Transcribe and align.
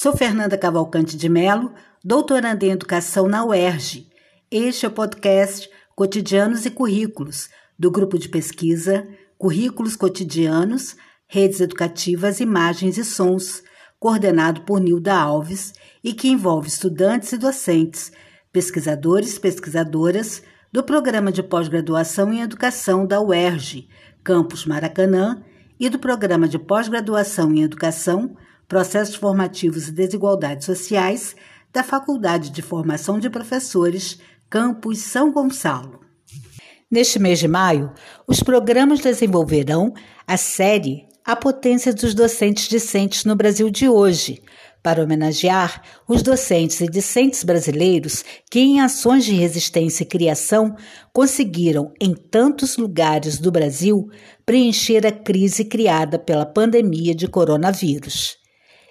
Sou 0.00 0.16
Fernanda 0.16 0.56
Cavalcante 0.56 1.16
de 1.16 1.28
Melo, 1.28 1.74
doutoranda 2.04 2.64
em 2.64 2.70
Educação 2.70 3.26
na 3.26 3.44
UERJ. 3.44 4.08
Este 4.48 4.86
é 4.86 4.88
o 4.88 4.92
podcast 4.92 5.68
Cotidianos 5.96 6.64
e 6.64 6.70
Currículos, 6.70 7.48
do 7.76 7.90
grupo 7.90 8.16
de 8.16 8.28
pesquisa 8.28 9.08
Currículos 9.36 9.96
Cotidianos, 9.96 10.94
Redes 11.26 11.60
Educativas, 11.60 12.38
Imagens 12.38 12.96
e 12.96 13.04
Sons, 13.04 13.64
coordenado 13.98 14.60
por 14.60 14.78
Nilda 14.78 15.16
Alves 15.16 15.72
e 16.04 16.14
que 16.14 16.28
envolve 16.28 16.68
estudantes 16.68 17.32
e 17.32 17.36
docentes, 17.36 18.12
pesquisadores 18.52 19.34
e 19.34 19.40
pesquisadoras 19.40 20.44
do 20.70 20.84
Programa 20.84 21.32
de 21.32 21.42
Pós-Graduação 21.42 22.32
em 22.32 22.40
Educação 22.40 23.04
da 23.04 23.20
UERJ, 23.20 23.88
Campus 24.22 24.64
Maracanã, 24.64 25.42
e 25.80 25.88
do 25.88 25.98
Programa 25.98 26.46
de 26.46 26.56
Pós-Graduação 26.56 27.52
em 27.52 27.64
Educação 27.64 28.36
Processos 28.68 29.14
Formativos 29.14 29.88
e 29.88 29.92
Desigualdades 29.92 30.66
Sociais 30.66 31.34
da 31.72 31.82
Faculdade 31.82 32.50
de 32.50 32.60
Formação 32.60 33.18
de 33.18 33.30
Professores, 33.30 34.18
Campus 34.50 34.98
São 34.98 35.32
Gonçalo. 35.32 36.00
Neste 36.90 37.18
mês 37.18 37.38
de 37.38 37.48
maio, 37.48 37.90
os 38.26 38.42
programas 38.42 39.00
desenvolverão 39.00 39.94
a 40.26 40.36
série 40.36 41.06
A 41.24 41.34
Potência 41.34 41.94
dos 41.94 42.12
Docentes 42.12 42.68
Discentes 42.68 43.24
no 43.24 43.34
Brasil 43.34 43.70
de 43.70 43.88
hoje, 43.88 44.42
para 44.82 45.02
homenagear 45.02 45.82
os 46.06 46.22
docentes 46.22 46.82
e 46.82 46.88
discentes 46.88 47.42
brasileiros 47.44 48.22
que, 48.50 48.60
em 48.60 48.80
ações 48.82 49.24
de 49.24 49.32
resistência 49.32 50.02
e 50.02 50.06
criação, 50.06 50.76
conseguiram, 51.10 51.90
em 51.98 52.14
tantos 52.14 52.76
lugares 52.76 53.38
do 53.38 53.50
Brasil, 53.50 54.10
preencher 54.44 55.06
a 55.06 55.12
crise 55.12 55.64
criada 55.64 56.18
pela 56.18 56.44
pandemia 56.44 57.14
de 57.14 57.26
coronavírus. 57.26 58.36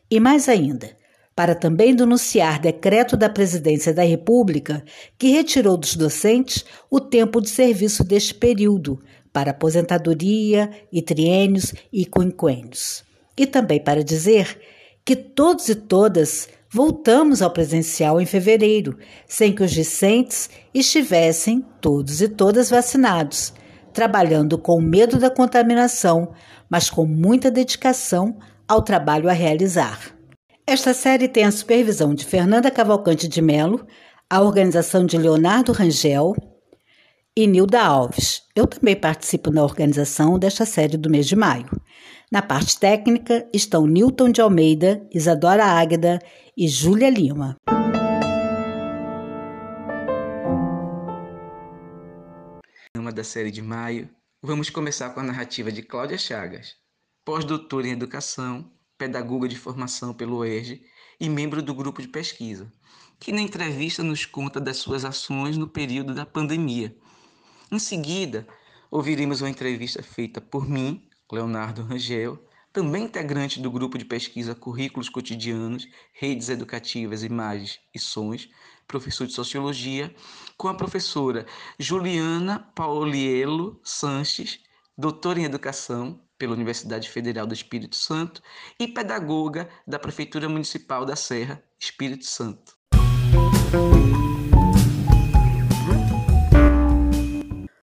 E 0.09 0.19
mais 0.19 0.47
ainda, 0.47 0.95
para 1.35 1.53
também 1.53 1.95
denunciar 1.95 2.59
decreto 2.59 3.17
da 3.17 3.29
Presidência 3.29 3.93
da 3.93 4.03
República 4.03 4.83
que 5.17 5.29
retirou 5.29 5.77
dos 5.77 5.95
docentes 5.95 6.65
o 6.89 6.99
tempo 6.99 7.41
de 7.41 7.49
serviço 7.49 8.03
deste 8.03 8.33
período 8.33 8.99
para 9.31 9.51
aposentadoria 9.51 10.69
e 10.91 11.01
triênios 11.01 11.73
e 11.93 12.05
quinquênios. 12.05 13.03
E 13.37 13.45
também 13.45 13.79
para 13.79 14.03
dizer 14.03 14.59
que 15.05 15.15
todos 15.15 15.69
e 15.69 15.75
todas 15.75 16.49
voltamos 16.69 17.41
ao 17.41 17.51
presencial 17.51 18.19
em 18.19 18.25
fevereiro, 18.25 18.97
sem 19.27 19.53
que 19.53 19.63
os 19.63 19.71
discentes 19.71 20.49
estivessem 20.73 21.63
todos 21.79 22.21
e 22.21 22.27
todas 22.27 22.69
vacinados, 22.69 23.53
trabalhando 23.93 24.57
com 24.57 24.81
medo 24.81 25.19
da 25.19 25.29
contaminação, 25.29 26.33
mas 26.69 26.89
com 26.89 27.05
muita 27.05 27.51
dedicação 27.51 28.37
ao 28.67 28.81
trabalho 28.81 29.29
a 29.29 29.33
realizar. 29.33 30.13
Esta 30.65 30.93
série 30.93 31.29
tem 31.29 31.45
a 31.45 31.51
supervisão 31.51 32.13
de 32.13 32.25
Fernanda 32.25 32.69
Cavalcante 32.69 33.27
de 33.27 33.41
Melo, 33.41 33.87
a 34.29 34.41
organização 34.41 35.05
de 35.05 35.17
Leonardo 35.17 35.71
Rangel 35.71 36.35
e 37.35 37.47
Nilda 37.47 37.81
Alves. 37.81 38.41
Eu 38.53 38.67
também 38.67 38.95
participo 38.95 39.49
na 39.51 39.63
organização 39.63 40.37
desta 40.37 40.65
série 40.65 40.97
do 40.97 41.09
mês 41.09 41.25
de 41.25 41.35
maio. 41.35 41.69
Na 42.29 42.41
parte 42.41 42.77
técnica 42.77 43.47
estão 43.53 43.87
Newton 43.87 44.29
de 44.29 44.41
Almeida, 44.41 45.07
Isadora 45.13 45.63
Águeda 45.63 46.19
e 46.57 46.67
Júlia 46.67 47.09
Lima. 47.09 47.55
Uma 52.97 53.13
da 53.13 53.23
série 53.23 53.51
de 53.51 53.61
maio, 53.61 54.09
vamos 54.43 54.69
começar 54.69 55.11
com 55.11 55.21
a 55.21 55.23
narrativa 55.23 55.71
de 55.71 55.81
Cláudia 55.81 56.17
Chagas, 56.17 56.75
pós-doutora 57.27 57.89
em 57.89 57.91
Educação, 57.91 58.71
pedagoga 58.97 59.49
de 59.49 59.57
formação 59.57 60.13
pelo 60.13 60.45
ERJ 60.45 60.81
e 61.19 61.27
membro 61.27 61.61
do 61.61 61.73
grupo 61.73 62.01
de 62.01 62.07
pesquisa, 62.07 62.71
que 63.19 63.33
na 63.33 63.41
entrevista 63.41 64.01
nos 64.01 64.25
conta 64.25 64.61
das 64.61 64.77
suas 64.77 65.03
ações 65.03 65.57
no 65.57 65.67
período 65.67 66.15
da 66.15 66.25
pandemia. 66.25 66.95
Em 67.69 67.79
seguida, 67.79 68.47
ouviremos 68.89 69.41
uma 69.41 69.49
entrevista 69.49 70.01
feita 70.01 70.39
por 70.39 70.69
mim, 70.69 71.05
Leonardo 71.29 71.83
Rangel, 71.83 72.41
também 72.71 73.03
integrante 73.03 73.59
do 73.59 73.69
grupo 73.69 73.97
de 73.97 74.05
pesquisa 74.05 74.55
Currículos 74.55 75.09
Cotidianos, 75.09 75.85
Redes 76.13 76.47
Educativas, 76.47 77.23
Imagens 77.23 77.77
e 77.93 77.99
Sons, 77.99 78.47
professor 78.87 79.27
de 79.27 79.33
Sociologia, 79.33 80.15
com 80.55 80.69
a 80.69 80.73
professora 80.73 81.45
Juliana 81.77 82.71
Paulielo 82.73 83.81
Sanches, 83.83 84.61
doutora 84.97 85.41
em 85.41 85.43
Educação, 85.43 86.25
pela 86.37 86.53
Universidade 86.53 87.09
Federal 87.09 87.47
do 87.47 87.53
Espírito 87.53 87.95
Santo 87.95 88.41
e 88.79 88.87
pedagoga 88.87 89.67
da 89.87 89.97
Prefeitura 89.97 90.47
Municipal 90.47 91.05
da 91.05 91.15
Serra, 91.15 91.63
Espírito 91.79 92.25
Santo. 92.25 92.77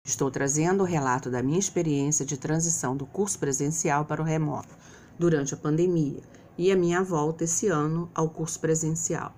Estou 0.04 0.30
trazendo 0.30 0.82
o 0.82 0.86
relato 0.86 1.30
da 1.30 1.42
minha 1.42 1.58
experiência 1.58 2.24
de 2.24 2.36
transição 2.36 2.96
do 2.96 3.06
curso 3.06 3.38
presencial 3.38 4.04
para 4.04 4.22
o 4.22 4.24
remoto 4.24 4.74
durante 5.18 5.54
a 5.54 5.56
pandemia 5.56 6.22
e 6.56 6.70
a 6.70 6.76
minha 6.76 7.02
volta 7.02 7.44
esse 7.44 7.66
ano 7.68 8.08
ao 8.14 8.30
curso 8.30 8.60
presencial. 8.60 9.34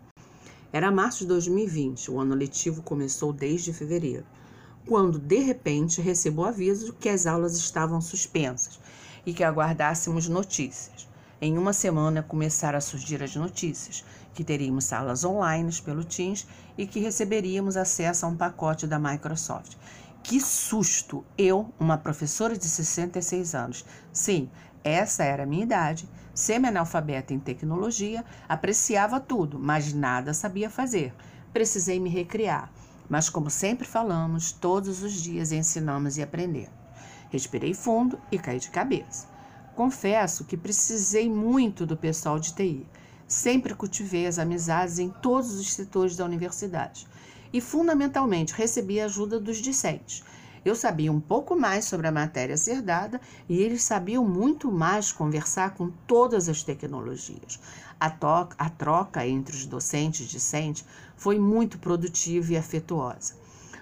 Era 0.72 0.91
março 0.91 1.21
de 1.21 1.28
2020, 1.28 2.10
o 2.10 2.21
ano 2.21 2.34
letivo 2.34 2.83
começou 2.83 3.33
desde 3.33 3.72
fevereiro, 3.72 4.27
quando 4.84 5.19
de 5.19 5.38
repente 5.38 6.03
recebo 6.03 6.43
o 6.43 6.44
aviso 6.44 6.93
que 6.93 7.09
as 7.09 7.25
aulas 7.27 7.56
estavam 7.56 8.00
suspensas 8.00 8.78
e 9.27 9.35
que 9.35 9.45
aguardássemos 9.45 10.29
notícias. 10.29 11.09
Em 11.41 11.59
uma 11.59 11.75
semana 11.75 12.23
começaram 12.23 12.79
a 12.79 12.81
surgir 12.81 13.23
as 13.23 13.37
notícias 13.37 14.03
que 14.33 14.45
teríamos 14.45 14.85
salas 14.85 15.25
online 15.25 15.71
pelo 15.85 16.05
Teams 16.05 16.47
e 16.79 16.87
que 16.87 17.01
receberíamos 17.01 17.77
acesso 17.77 18.25
a 18.25 18.29
um 18.29 18.37
pacote 18.37 18.87
da 18.87 18.99
Microsoft. 18.99 19.77
Que 20.23 20.41
susto! 20.41 21.25
Eu, 21.37 21.73
uma 21.79 21.99
professora 21.99 22.57
de 22.57 22.65
66 22.65 23.55
anos, 23.55 23.85
sim, 24.13 24.51
essa 24.83 25.25
era 25.25 25.43
a 25.43 25.47
minha 25.47 25.65
idade, 25.65 26.09
semi-analfabeta 26.35 27.35
em 27.35 27.39
tecnologia, 27.39 28.25
apreciava 28.49 29.19
tudo, 29.19 29.59
mas 29.59 29.93
nada 29.93 30.33
sabia 30.33 30.71
fazer. 30.71 31.15
Precisei 31.53 31.99
me 31.99 32.09
recriar. 32.09 32.71
Mas, 33.09 33.29
como 33.29 33.51
sempre 33.51 33.87
falamos, 33.87 34.53
todos 34.53 35.03
os 35.03 35.13
dias 35.13 35.53
ensinamos 35.53 36.17
e 36.17 36.23
aprendemos. 36.23 36.86
Respirei 37.37 37.75
fundo 37.75 38.19
e 38.33 38.39
caí 38.39 38.59
de 38.59 38.71
cabeça. 38.71 39.29
Confesso 39.75 40.47
que 40.47 40.57
precisei 40.57 41.29
muito 41.29 41.85
do 41.85 41.95
pessoal 41.95 42.41
de 42.41 42.55
TI. 42.55 42.87
Sempre 43.29 43.75
cultivei 43.75 44.27
as 44.27 44.39
amizades 44.39 44.99
em 44.99 45.11
todos 45.11 45.53
os 45.53 45.71
setores 45.75 46.17
da 46.17 46.25
universidade 46.25 47.07
e, 47.53 47.61
fundamentalmente, 47.61 48.55
recebi 48.55 48.99
a 48.99 49.05
ajuda 49.05 49.39
dos 49.39 49.59
discentes. 49.59 50.25
Eu 50.65 50.75
sabia 50.75 51.13
um 51.13 51.21
pouco 51.21 51.55
mais 51.55 51.85
sobre 51.85 52.07
a 52.07 52.11
matéria 52.11 52.57
ser 52.57 52.81
dada 52.81 53.21
e 53.47 53.61
eles 53.61 53.83
sabiam 53.83 54.27
muito 54.27 54.73
mais 54.73 55.13
conversar 55.13 55.75
com 55.75 55.91
todas 56.07 56.49
as 56.49 56.63
tecnologias. 56.63 57.61
A, 58.01 58.07
a 58.57 58.71
troca 58.71 59.27
entre 59.27 59.55
os 59.55 59.67
docentes 59.67 60.23
e 60.23 60.31
discentes 60.31 60.87
foi 61.15 61.39
muito 61.39 61.79
produtiva 61.79 62.55
e 62.55 62.57
afetuosa. 62.57 63.35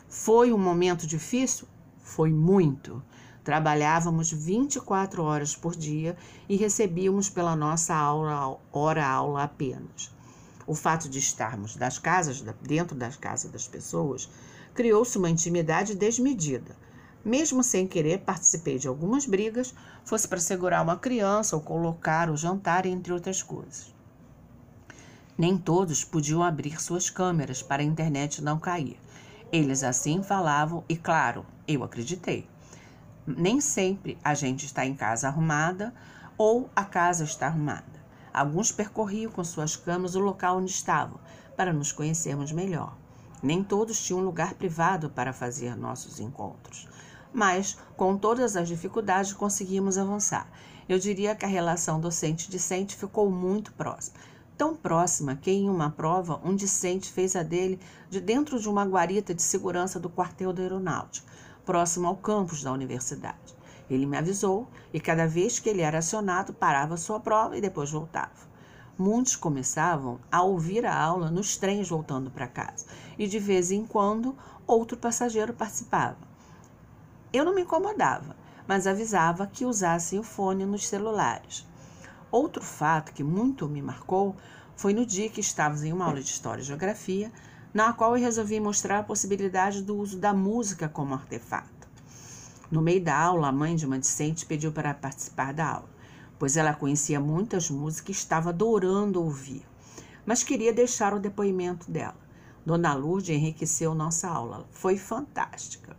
Foi 0.08 0.52
um 0.52 0.58
momento 0.58 1.06
difícil? 1.06 1.68
Foi 2.02 2.30
muito. 2.30 3.00
Trabalhávamos 3.44 4.32
24 4.32 5.22
horas 5.22 5.54
por 5.54 5.76
dia 5.76 6.16
e 6.48 6.56
recebíamos 6.56 7.28
pela 7.28 7.54
nossa 7.54 7.94
aula, 7.94 8.58
hora 8.72 9.06
aula 9.06 9.44
apenas. 9.44 10.10
O 10.66 10.74
fato 10.74 11.10
de 11.10 11.18
estarmos 11.18 11.76
das 11.76 11.98
casas, 11.98 12.42
dentro 12.62 12.96
das 12.96 13.16
casas 13.16 13.50
das 13.50 13.68
pessoas, 13.68 14.30
criou-se 14.72 15.18
uma 15.18 15.28
intimidade 15.28 15.94
desmedida. 15.94 16.74
Mesmo 17.22 17.62
sem 17.62 17.86
querer, 17.86 18.20
participei 18.20 18.78
de 18.78 18.88
algumas 18.88 19.26
brigas, 19.26 19.74
fosse 20.06 20.26
para 20.26 20.40
segurar 20.40 20.80
uma 20.80 20.96
criança 20.96 21.54
ou 21.54 21.60
colocar 21.60 22.30
o 22.30 22.38
jantar, 22.38 22.86
entre 22.86 23.12
outras 23.12 23.42
coisas. 23.42 23.94
Nem 25.36 25.58
todos 25.58 26.02
podiam 26.02 26.42
abrir 26.42 26.80
suas 26.80 27.10
câmeras 27.10 27.62
para 27.62 27.82
a 27.82 27.84
internet 27.84 28.42
não 28.42 28.58
cair. 28.58 28.98
Eles 29.52 29.82
assim 29.82 30.22
falavam 30.22 30.82
e, 30.88 30.96
claro, 30.96 31.44
eu 31.68 31.84
acreditei. 31.84 32.53
Nem 33.26 33.58
sempre 33.58 34.18
a 34.22 34.34
gente 34.34 34.66
está 34.66 34.84
em 34.84 34.94
casa 34.94 35.28
arrumada 35.28 35.94
ou 36.36 36.68
a 36.76 36.84
casa 36.84 37.24
está 37.24 37.46
arrumada. 37.46 38.04
Alguns 38.34 38.70
percorriam 38.70 39.32
com 39.32 39.42
suas 39.42 39.76
camas 39.76 40.14
o 40.14 40.20
local 40.20 40.58
onde 40.58 40.70
estavam, 40.70 41.18
para 41.56 41.72
nos 41.72 41.90
conhecermos 41.90 42.52
melhor. 42.52 42.94
Nem 43.42 43.64
todos 43.64 43.98
tinham 44.04 44.20
um 44.20 44.24
lugar 44.24 44.54
privado 44.54 45.08
para 45.08 45.32
fazer 45.32 45.74
nossos 45.74 46.20
encontros. 46.20 46.86
Mas, 47.32 47.78
com 47.96 48.18
todas 48.18 48.56
as 48.56 48.68
dificuldades, 48.68 49.32
conseguimos 49.32 49.96
avançar. 49.96 50.46
Eu 50.86 50.98
diria 50.98 51.34
que 51.34 51.46
a 51.46 51.48
relação 51.48 51.98
docente-discente 51.98 52.94
ficou 52.94 53.30
muito 53.30 53.72
próxima. 53.72 54.18
Tão 54.54 54.76
próxima 54.76 55.34
que, 55.34 55.50
em 55.50 55.70
uma 55.70 55.90
prova, 55.90 56.40
um 56.44 56.54
discente 56.54 57.10
fez 57.10 57.34
a 57.34 57.42
dele 57.42 57.80
de 58.10 58.20
dentro 58.20 58.60
de 58.60 58.68
uma 58.68 58.84
guarita 58.84 59.34
de 59.34 59.42
segurança 59.42 59.98
do 59.98 60.10
quartel 60.10 60.52
da 60.52 60.62
aeronáutica 60.62 61.32
próximo 61.64 62.06
ao 62.06 62.16
campus 62.16 62.62
da 62.62 62.72
universidade. 62.72 63.54
Ele 63.88 64.06
me 64.06 64.16
avisou 64.16 64.68
e 64.92 65.00
cada 65.00 65.26
vez 65.26 65.58
que 65.58 65.68
ele 65.68 65.82
era 65.82 65.98
acionado, 65.98 66.54
parava 66.54 66.96
sua 66.96 67.20
prova 67.20 67.56
e 67.56 67.60
depois 67.60 67.90
voltava. 67.90 68.54
Muitos 68.96 69.34
começavam 69.34 70.20
a 70.30 70.42
ouvir 70.42 70.86
a 70.86 70.96
aula 70.96 71.30
nos 71.30 71.56
trens 71.56 71.88
voltando 71.88 72.30
para 72.30 72.46
casa 72.46 72.86
e 73.18 73.26
de 73.26 73.38
vez 73.38 73.70
em 73.70 73.84
quando 73.84 74.36
outro 74.66 74.96
passageiro 74.96 75.52
participava. 75.52 76.16
Eu 77.32 77.44
não 77.44 77.54
me 77.54 77.62
incomodava, 77.62 78.36
mas 78.66 78.86
avisava 78.86 79.46
que 79.46 79.64
usassem 79.64 80.18
o 80.18 80.22
fone 80.22 80.64
nos 80.64 80.86
celulares. 80.86 81.66
Outro 82.30 82.62
fato 82.62 83.12
que 83.12 83.24
muito 83.24 83.68
me 83.68 83.82
marcou 83.82 84.34
foi 84.76 84.92
no 84.92 85.04
dia 85.04 85.28
que 85.28 85.40
estávamos 85.40 85.82
em 85.82 85.92
uma 85.92 86.06
aula 86.06 86.20
de 86.20 86.30
História 86.30 86.62
e 86.62 86.64
Geografia, 86.64 87.30
na 87.74 87.92
qual 87.92 88.16
eu 88.16 88.22
resolvi 88.22 88.60
mostrar 88.60 89.00
a 89.00 89.02
possibilidade 89.02 89.82
do 89.82 89.96
uso 89.96 90.16
da 90.16 90.32
música 90.32 90.88
como 90.88 91.12
artefato. 91.12 91.88
No 92.70 92.80
meio 92.80 93.02
da 93.02 93.18
aula, 93.18 93.48
a 93.48 93.52
mãe 93.52 93.74
de 93.74 93.84
uma 93.84 93.98
discente 93.98 94.46
pediu 94.46 94.70
para 94.70 94.94
participar 94.94 95.52
da 95.52 95.66
aula, 95.66 95.90
pois 96.38 96.56
ela 96.56 96.72
conhecia 96.72 97.18
muitas 97.18 97.68
músicas 97.68 98.14
e 98.14 98.18
estava 98.20 98.50
adorando 98.50 99.20
ouvir, 99.20 99.66
mas 100.24 100.44
queria 100.44 100.72
deixar 100.72 101.12
o 101.14 101.18
depoimento 101.18 101.90
dela. 101.90 102.16
Dona 102.64 102.94
Lourdes 102.94 103.30
enriqueceu 103.30 103.92
nossa 103.92 104.28
aula, 104.28 104.68
foi 104.70 104.96
fantástica. 104.96 105.96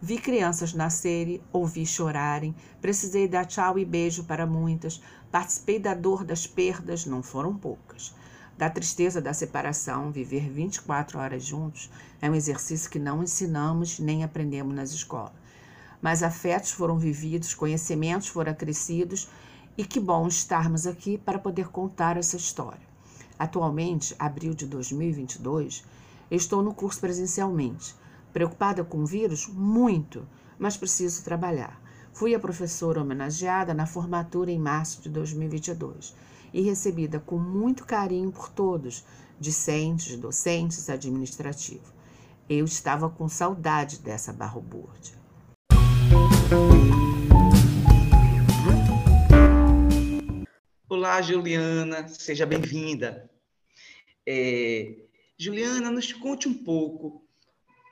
Vi 0.00 0.16
crianças 0.18 0.74
nascerem, 0.74 1.42
ouvi 1.52 1.84
chorarem, 1.84 2.54
precisei 2.80 3.26
dar 3.26 3.46
tchau 3.46 3.80
e 3.80 3.84
beijo 3.84 4.22
para 4.22 4.46
muitas, 4.46 5.02
participei 5.32 5.80
da 5.80 5.92
dor 5.92 6.24
das 6.24 6.46
perdas, 6.46 7.04
não 7.04 7.20
foram 7.20 7.52
poucas. 7.56 8.14
Da 8.56 8.70
tristeza 8.70 9.20
da 9.20 9.34
separação, 9.34 10.10
viver 10.12 10.48
24 10.48 11.18
horas 11.18 11.44
juntos 11.44 11.90
é 12.20 12.30
um 12.30 12.34
exercício 12.34 12.90
que 12.90 12.98
não 12.98 13.22
ensinamos 13.22 13.98
nem 13.98 14.22
aprendemos 14.22 14.74
nas 14.74 14.92
escolas 14.92 15.44
mas 16.04 16.22
afetos 16.22 16.70
foram 16.70 16.98
vividos, 16.98 17.54
conhecimentos 17.54 18.28
foram 18.28 18.52
acrescidos 18.52 19.26
e 19.74 19.86
que 19.86 19.98
bom 19.98 20.28
estarmos 20.28 20.86
aqui 20.86 21.16
para 21.16 21.38
poder 21.38 21.68
contar 21.68 22.18
essa 22.18 22.36
história. 22.36 22.86
Atualmente, 23.38 24.14
abril 24.18 24.52
de 24.52 24.66
2022, 24.66 25.82
estou 26.30 26.62
no 26.62 26.74
curso 26.74 27.00
presencialmente. 27.00 27.96
Preocupada 28.34 28.84
com 28.84 28.98
o 28.98 29.06
vírus? 29.06 29.46
Muito, 29.46 30.28
mas 30.58 30.76
preciso 30.76 31.24
trabalhar. 31.24 31.80
Fui 32.12 32.34
a 32.34 32.38
professora 32.38 33.00
homenageada 33.00 33.72
na 33.72 33.86
formatura 33.86 34.50
em 34.50 34.58
março 34.58 35.00
de 35.00 35.08
2022 35.08 36.14
e 36.54 36.62
recebida 36.62 37.18
com 37.18 37.36
muito 37.36 37.84
carinho 37.84 38.30
por 38.30 38.48
todos, 38.48 39.04
discentes, 39.40 40.16
docentes, 40.16 40.88
administrativos. 40.88 41.92
Eu 42.48 42.64
estava 42.64 43.10
com 43.10 43.28
saudade 43.28 43.98
dessa 43.98 44.32
barroburde. 44.32 45.16
Olá, 50.88 51.20
Juliana, 51.20 52.06
seja 52.06 52.46
bem-vinda. 52.46 53.28
É, 54.24 54.94
Juliana, 55.36 55.90
nos 55.90 56.12
conte 56.12 56.48
um 56.48 56.54
pouco, 56.54 57.26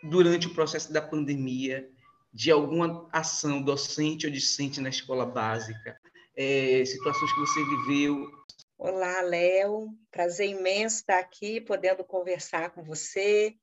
durante 0.04 0.46
o 0.46 0.54
processo 0.54 0.92
da 0.92 1.02
pandemia, 1.02 1.90
de 2.32 2.52
alguma 2.52 3.08
ação 3.12 3.60
docente 3.60 4.26
ou 4.26 4.32
discente 4.32 4.80
na 4.80 4.88
escola 4.88 5.26
básica, 5.26 6.00
é, 6.36 6.84
situações 6.84 7.32
que 7.32 7.40
você 7.40 7.64
viveu. 7.64 8.30
Olá, 8.78 9.20
Léo, 9.22 9.88
prazer 10.10 10.48
imenso 10.48 10.96
estar 10.96 11.18
aqui, 11.18 11.60
podendo 11.60 12.04
conversar 12.04 12.70
com 12.70 12.82
você, 12.82 13.54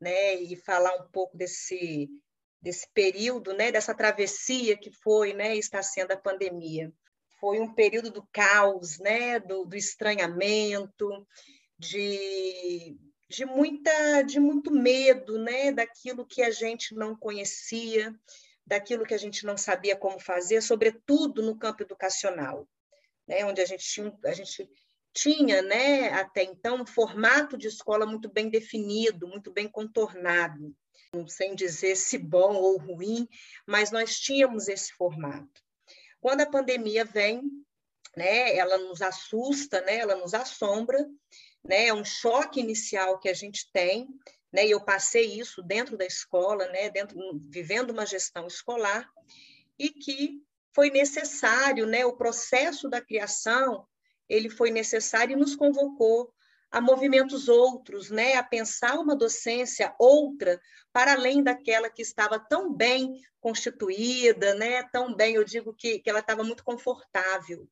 né, 0.00 0.34
e 0.34 0.56
falar 0.56 0.94
um 0.96 1.08
pouco 1.10 1.36
desse 1.36 2.08
desse 2.60 2.88
período, 2.92 3.52
né, 3.52 3.70
dessa 3.70 3.94
travessia 3.94 4.76
que 4.76 4.90
foi, 4.90 5.32
né, 5.32 5.56
está 5.56 5.82
sendo 5.82 6.12
a 6.12 6.16
pandemia. 6.16 6.92
Foi 7.40 7.60
um 7.60 7.72
período 7.72 8.10
do 8.10 8.26
caos, 8.32 8.98
né, 8.98 9.38
do, 9.38 9.64
do 9.64 9.76
estranhamento, 9.76 11.08
de, 11.78 12.98
de, 13.28 13.44
muita, 13.44 14.22
de 14.22 14.40
muito 14.40 14.72
medo, 14.72 15.38
né, 15.38 15.70
daquilo 15.70 16.26
que 16.26 16.42
a 16.42 16.50
gente 16.50 16.96
não 16.96 17.14
conhecia, 17.14 18.12
daquilo 18.68 19.06
que 19.06 19.14
a 19.14 19.18
gente 19.18 19.46
não 19.46 19.56
sabia 19.56 19.96
como 19.96 20.20
fazer, 20.20 20.60
sobretudo 20.60 21.42
no 21.42 21.58
campo 21.58 21.82
educacional, 21.82 22.68
né, 23.26 23.44
onde 23.44 23.60
a 23.62 23.64
gente 23.64 23.84
tinha, 23.84 24.16
a 24.24 24.32
gente 24.32 24.70
tinha, 25.12 25.62
né, 25.62 26.10
até 26.10 26.42
então, 26.42 26.82
um 26.82 26.86
formato 26.86 27.56
de 27.56 27.66
escola 27.66 28.04
muito 28.04 28.30
bem 28.30 28.50
definido, 28.50 29.26
muito 29.26 29.50
bem 29.50 29.66
contornado 29.68 30.74
sem 31.26 31.54
dizer 31.54 31.96
se 31.96 32.18
bom 32.18 32.54
ou 32.54 32.76
ruim, 32.76 33.26
mas 33.66 33.90
nós 33.90 34.20
tínhamos 34.20 34.68
esse 34.68 34.92
formato. 34.92 35.62
Quando 36.20 36.42
a 36.42 36.50
pandemia 36.50 37.02
vem, 37.02 37.42
né, 38.14 38.54
ela 38.54 38.76
nos 38.76 39.00
assusta, 39.00 39.80
né, 39.80 39.96
ela 39.96 40.16
nos 40.16 40.34
assombra, 40.34 40.98
né, 41.64 41.86
é 41.86 41.94
um 41.94 42.04
choque 42.04 42.60
inicial 42.60 43.18
que 43.18 43.28
a 43.30 43.34
gente 43.34 43.70
tem, 43.72 44.06
né, 44.52 44.66
e 44.66 44.70
eu 44.70 44.80
passei 44.80 45.38
isso 45.38 45.62
dentro 45.62 45.96
da 45.96 46.04
escola, 46.04 46.66
né, 46.68 46.90
dentro, 46.90 47.18
vivendo 47.48 47.90
uma 47.90 48.06
gestão 48.06 48.46
escolar, 48.46 49.08
e 49.78 49.90
que 49.90 50.42
foi 50.74 50.90
necessário, 50.90 51.86
né, 51.86 52.04
o 52.04 52.16
processo 52.16 52.88
da 52.88 53.00
criação, 53.00 53.86
ele 54.28 54.48
foi 54.48 54.70
necessário 54.70 55.32
e 55.32 55.36
nos 55.36 55.56
convocou 55.56 56.32
a 56.70 56.80
movimentos 56.80 57.48
outros, 57.48 58.10
né, 58.10 58.34
a 58.34 58.42
pensar 58.42 58.98
uma 58.98 59.16
docência 59.16 59.94
outra 59.98 60.60
para 60.92 61.14
além 61.14 61.42
daquela 61.42 61.88
que 61.88 62.02
estava 62.02 62.38
tão 62.38 62.72
bem 62.72 63.20
constituída, 63.40 64.54
né, 64.54 64.82
tão 64.84 65.14
bem, 65.14 65.34
eu 65.34 65.44
digo 65.44 65.72
que, 65.72 65.98
que 65.98 66.10
ela 66.10 66.20
estava 66.20 66.44
muito 66.44 66.62
confortável. 66.62 67.68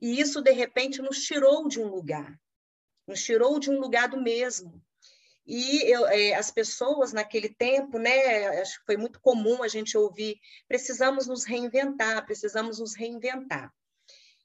E 0.00 0.20
isso, 0.20 0.40
de 0.40 0.50
repente, 0.50 1.02
nos 1.02 1.22
tirou 1.22 1.68
de 1.68 1.80
um 1.80 1.86
lugar, 1.86 2.36
nos 3.06 3.22
tirou 3.22 3.58
de 3.58 3.70
um 3.70 3.78
lugar 3.78 4.08
do 4.08 4.20
mesmo. 4.20 4.82
E 5.46 5.82
eu, 5.90 6.06
é, 6.06 6.34
as 6.34 6.50
pessoas 6.50 7.12
naquele 7.12 7.48
tempo, 7.48 7.98
né, 7.98 8.60
acho 8.60 8.78
que 8.78 8.86
foi 8.86 8.96
muito 8.96 9.20
comum 9.20 9.62
a 9.62 9.68
gente 9.68 9.98
ouvir, 9.98 10.38
precisamos 10.68 11.26
nos 11.26 11.44
reinventar, 11.44 12.24
precisamos 12.24 12.78
nos 12.78 12.94
reinventar. 12.94 13.72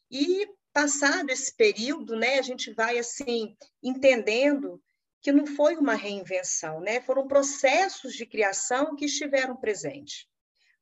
E 0.09 0.47
passado 0.73 1.29
esse 1.29 1.55
período, 1.55 2.15
né, 2.15 2.39
a 2.39 2.41
gente 2.41 2.73
vai 2.73 2.97
assim 2.97 3.55
entendendo 3.83 4.81
que 5.21 5.31
não 5.31 5.45
foi 5.45 5.75
uma 5.75 5.94
reinvenção, 5.94 6.79
né? 6.79 7.01
Foram 7.01 7.27
processos 7.27 8.13
de 8.13 8.25
criação 8.25 8.95
que 8.95 9.05
estiveram 9.05 9.55
presentes, 9.55 10.27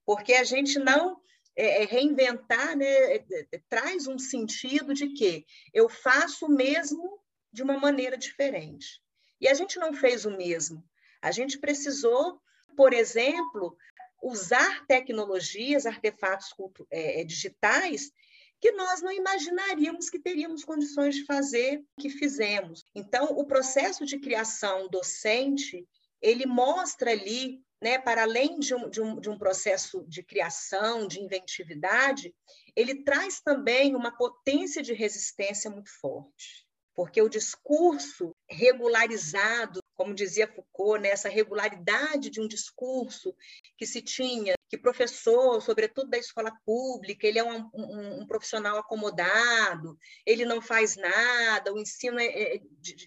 porque 0.05 0.33
a 0.33 0.43
gente 0.43 0.77
não 0.77 1.19
é, 1.55 1.83
é 1.83 1.85
reinventar, 1.85 2.75
né, 2.75 2.85
é, 2.85 3.15
é, 3.15 3.61
traz 3.69 4.07
um 4.07 4.19
sentido 4.19 4.93
de 4.93 5.09
que 5.09 5.45
eu 5.73 5.89
faço 5.89 6.45
o 6.45 6.51
mesmo 6.51 7.19
de 7.51 7.63
uma 7.63 7.77
maneira 7.77 8.17
diferente. 8.17 9.01
E 9.39 9.47
a 9.47 9.53
gente 9.53 9.77
não 9.79 9.93
fez 9.93 10.25
o 10.25 10.31
mesmo. 10.31 10.83
A 11.21 11.31
gente 11.31 11.57
precisou, 11.57 12.39
por 12.75 12.93
exemplo, 12.93 13.77
usar 14.21 14.85
tecnologias, 14.87 15.85
artefatos 15.85 16.53
é, 16.91 17.23
digitais 17.23 18.11
que 18.59 18.71
nós 18.71 19.01
não 19.01 19.11
imaginaríamos 19.11 20.09
que 20.09 20.17
teríamos 20.17 20.63
condições 20.63 21.15
de 21.15 21.25
fazer 21.25 21.83
o 21.97 22.01
que 22.01 22.09
fizemos. 22.09 22.83
Então, 22.95 23.25
o 23.25 23.45
processo 23.45 24.05
de 24.05 24.17
criação 24.17 24.87
docente, 24.89 25.87
ele 26.21 26.45
mostra 26.45 27.11
ali, 27.11 27.61
né, 27.81 27.99
para 27.99 28.23
além 28.23 28.57
de 28.57 28.73
um, 28.73 28.89
de, 28.89 29.01
um, 29.01 29.19
de 29.19 29.29
um 29.29 29.37
processo 29.37 30.03
de 30.07 30.23
criação, 30.23 31.07
de 31.07 31.19
inventividade, 31.19 32.33
ele 32.75 33.03
traz 33.03 33.39
também 33.39 33.95
uma 33.95 34.15
potência 34.17 34.81
de 34.81 34.93
resistência 34.93 35.69
muito 35.69 35.91
forte. 35.99 36.64
Porque 36.95 37.21
o 37.21 37.29
discurso 37.29 38.33
regularizado 38.49 39.81
como 39.95 40.13
dizia 40.13 40.47
Foucault, 40.47 41.01
né, 41.01 41.09
essa 41.09 41.29
regularidade 41.29 42.29
de 42.29 42.41
um 42.41 42.47
discurso 42.47 43.33
que 43.77 43.85
se 43.85 44.01
tinha, 44.01 44.53
que 44.69 44.77
professor, 44.77 45.61
sobretudo 45.61 46.09
da 46.09 46.17
escola 46.17 46.51
pública, 46.65 47.25
ele 47.25 47.39
é 47.39 47.43
um, 47.43 47.69
um, 47.73 48.21
um 48.21 48.27
profissional 48.27 48.77
acomodado, 48.77 49.97
ele 50.25 50.45
não 50.45 50.61
faz 50.61 50.95
nada, 50.95 51.73
o 51.73 51.79
ensino 51.79 52.19
é, 52.19 52.25
é, 52.25 52.61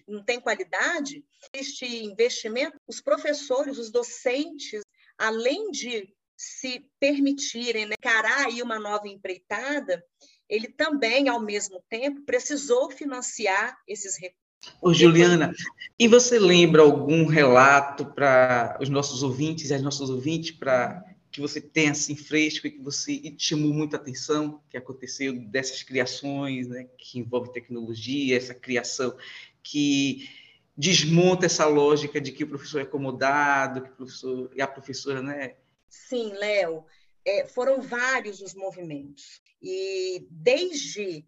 não 0.07 0.23
tem 0.23 0.39
qualidade. 0.39 1.23
Este 1.53 2.03
investimento, 2.03 2.75
os 2.87 2.99
professores, 2.99 3.77
os 3.77 3.91
docentes, 3.91 4.81
além 5.17 5.69
de 5.69 6.11
se 6.35 6.89
permitirem 6.99 7.85
né, 7.85 7.95
encarar 7.99 8.47
aí 8.47 8.61
uma 8.61 8.79
nova 8.79 9.07
empreitada, 9.07 10.03
ele 10.49 10.67
também, 10.67 11.29
ao 11.29 11.39
mesmo 11.39 11.81
tempo, 11.87 12.21
precisou 12.21 12.89
financiar 12.89 13.77
esses 13.87 14.17
recursos. 14.17 14.39
Ô, 14.81 14.93
Juliana, 14.93 15.53
e 15.97 16.07
você 16.07 16.39
lembra 16.39 16.81
algum 16.81 17.25
relato 17.25 18.05
para 18.05 18.77
os 18.81 18.89
nossos 18.89 19.23
ouvintes 19.23 19.69
e 19.69 19.73
as 19.73 19.81
nossas 19.81 20.09
ouvintes 20.09 20.51
para 20.51 21.05
que 21.31 21.39
você 21.39 21.61
tenha 21.61 21.91
assim 21.91 22.15
fresco 22.15 22.65
e 22.65 22.71
que 22.71 22.81
você 22.81 23.11
e 23.11 23.31
te 23.31 23.49
chamou 23.49 23.71
muita 23.71 23.97
atenção 23.97 24.61
que 24.69 24.75
aconteceu 24.75 25.33
dessas 25.33 25.83
criações, 25.83 26.67
né, 26.67 26.87
que 26.97 27.19
envolve 27.19 27.53
tecnologia, 27.53 28.35
essa 28.35 28.53
criação 28.53 29.15
que 29.61 30.27
desmonta 30.75 31.45
essa 31.45 31.67
lógica 31.67 32.19
de 32.19 32.31
que 32.31 32.43
o 32.43 32.47
professor 32.47 32.79
é 32.79 32.83
acomodado, 32.83 33.83
que 33.83 33.89
o 33.89 33.95
professor 33.95 34.51
e 34.55 34.61
a 34.61 34.67
professora, 34.67 35.21
né? 35.21 35.55
Sim, 35.87 36.33
Léo, 36.33 36.85
é, 37.23 37.45
foram 37.45 37.81
vários 37.81 38.41
os 38.41 38.55
movimentos 38.55 39.41
e 39.61 40.27
desde 40.29 41.25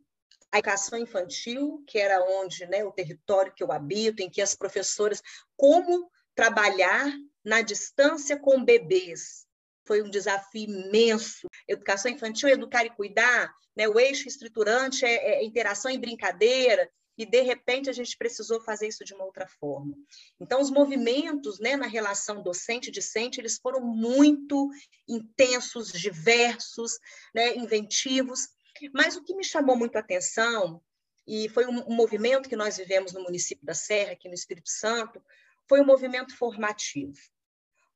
a 0.51 0.57
educação 0.59 0.99
infantil, 0.99 1.83
que 1.87 1.97
era 1.97 2.21
onde, 2.41 2.65
né, 2.65 2.83
o 2.83 2.91
território 2.91 3.53
que 3.53 3.63
eu 3.63 3.71
habito, 3.71 4.21
em 4.21 4.29
que 4.29 4.41
as 4.41 4.53
professoras, 4.53 5.21
como 5.55 6.11
trabalhar 6.35 7.11
na 7.43 7.61
distância 7.61 8.37
com 8.37 8.63
bebês. 8.63 9.45
Foi 9.85 10.01
um 10.01 10.09
desafio 10.09 10.69
imenso. 10.69 11.47
Educação 11.67 12.11
infantil, 12.11 12.49
educar 12.49 12.85
e 12.85 12.89
cuidar, 12.89 13.53
né, 13.75 13.87
o 13.87 13.99
eixo 13.99 14.27
estruturante 14.27 15.05
é, 15.05 15.39
é 15.39 15.43
interação 15.43 15.89
e 15.89 15.97
brincadeira, 15.97 16.89
e 17.21 17.25
de 17.25 17.41
repente 17.41 17.87
a 17.87 17.93
gente 17.93 18.17
precisou 18.17 18.59
fazer 18.59 18.87
isso 18.87 19.05
de 19.05 19.13
uma 19.13 19.25
outra 19.25 19.47
forma. 19.47 19.95
Então, 20.39 20.59
os 20.59 20.71
movimentos 20.71 21.59
né, 21.59 21.75
na 21.75 21.85
relação 21.85 22.41
docente-discente, 22.41 23.39
eles 23.39 23.59
foram 23.59 23.79
muito 23.79 24.69
intensos, 25.07 25.91
diversos, 25.91 26.97
né, 27.33 27.55
inventivos, 27.55 28.49
mas 28.91 29.15
o 29.15 29.23
que 29.23 29.35
me 29.35 29.43
chamou 29.43 29.75
muito 29.75 29.97
a 29.97 29.99
atenção, 29.99 30.81
e 31.27 31.47
foi 31.49 31.67
um, 31.67 31.93
movimento 31.93 32.49
que 32.49 32.55
nós 32.55 32.77
vivemos 32.77 33.13
no 33.13 33.21
município 33.21 33.63
da 33.63 33.75
Serra, 33.75 34.13
aqui 34.13 34.27
no 34.27 34.33
Espírito 34.33 34.69
Santo, 34.69 35.23
foi 35.69 35.79
um 35.79 35.85
movimento 35.85 36.35
formativo, 36.35 37.19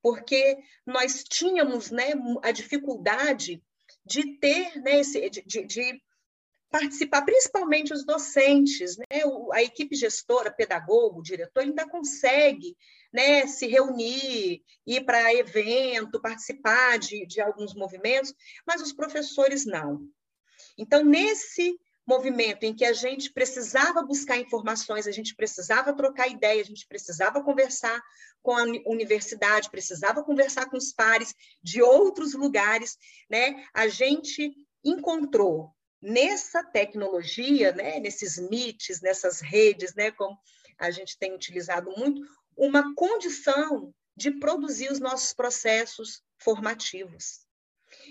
porque 0.00 0.56
nós 0.86 1.24
tínhamos 1.24 1.90
né, 1.90 2.12
a 2.42 2.52
dificuldade 2.52 3.60
de 4.04 4.38
ter, 4.38 4.80
né, 4.82 5.00
esse, 5.00 5.28
de, 5.28 5.42
de, 5.42 5.66
de 5.66 6.02
participar, 6.70 7.22
principalmente 7.22 7.92
os 7.92 8.04
docentes, 8.04 8.96
né? 8.96 9.22
a 9.52 9.62
equipe 9.62 9.94
gestora, 9.94 10.50
pedagogo, 10.50 11.22
diretor, 11.22 11.60
ainda 11.60 11.88
consegue 11.88 12.76
né, 13.12 13.46
se 13.46 13.66
reunir, 13.66 14.62
ir 14.86 15.04
para 15.04 15.34
evento, 15.34 16.20
participar 16.20 16.98
de, 16.98 17.26
de 17.26 17.40
alguns 17.40 17.74
movimentos, 17.74 18.34
mas 18.66 18.82
os 18.82 18.92
professores 18.92 19.64
não. 19.64 20.06
Então, 20.76 21.04
nesse 21.04 21.78
movimento 22.06 22.62
em 22.62 22.74
que 22.74 22.84
a 22.84 22.92
gente 22.92 23.32
precisava 23.32 24.02
buscar 24.02 24.38
informações, 24.38 25.06
a 25.06 25.10
gente 25.10 25.34
precisava 25.34 25.92
trocar 25.92 26.28
ideia, 26.28 26.60
a 26.60 26.64
gente 26.64 26.86
precisava 26.86 27.42
conversar 27.42 28.00
com 28.42 28.56
a 28.56 28.62
universidade, 28.86 29.70
precisava 29.70 30.22
conversar 30.22 30.70
com 30.70 30.76
os 30.76 30.92
pares 30.92 31.34
de 31.60 31.82
outros 31.82 32.32
lugares, 32.34 32.96
né? 33.28 33.64
A 33.74 33.88
gente 33.88 34.54
encontrou 34.84 35.74
nessa 36.00 36.62
tecnologia, 36.62 37.72
né, 37.72 37.98
nesses 37.98 38.38
MITs, 38.38 39.00
nessas 39.00 39.40
redes, 39.40 39.94
né, 39.94 40.10
como 40.10 40.38
a 40.78 40.90
gente 40.90 41.18
tem 41.18 41.34
utilizado 41.34 41.90
muito, 41.96 42.22
uma 42.56 42.94
condição 42.94 43.94
de 44.16 44.30
produzir 44.30 44.90
os 44.90 44.98
nossos 44.98 45.32
processos 45.32 46.22
formativos. 46.38 47.46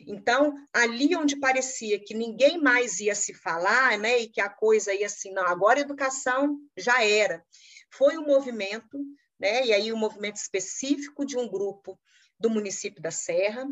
Então, 0.07 0.55
ali 0.73 1.15
onde 1.15 1.39
parecia 1.39 1.99
que 1.99 2.13
ninguém 2.13 2.59
mais 2.59 2.99
ia 2.99 3.15
se 3.15 3.33
falar, 3.33 3.97
né, 3.97 4.19
e 4.19 4.29
que 4.29 4.41
a 4.41 4.49
coisa 4.49 4.93
ia 4.93 5.05
assim, 5.05 5.31
não, 5.31 5.45
agora 5.45 5.79
educação 5.79 6.59
já 6.77 7.03
era. 7.03 7.45
Foi 7.89 8.17
um 8.17 8.25
movimento, 8.25 8.99
né, 9.39 9.65
e 9.65 9.73
aí 9.73 9.93
um 9.93 9.97
movimento 9.97 10.37
específico 10.37 11.25
de 11.25 11.37
um 11.37 11.47
grupo 11.47 11.99
do 12.39 12.49
município 12.49 13.01
da 13.01 13.11
Serra, 13.11 13.67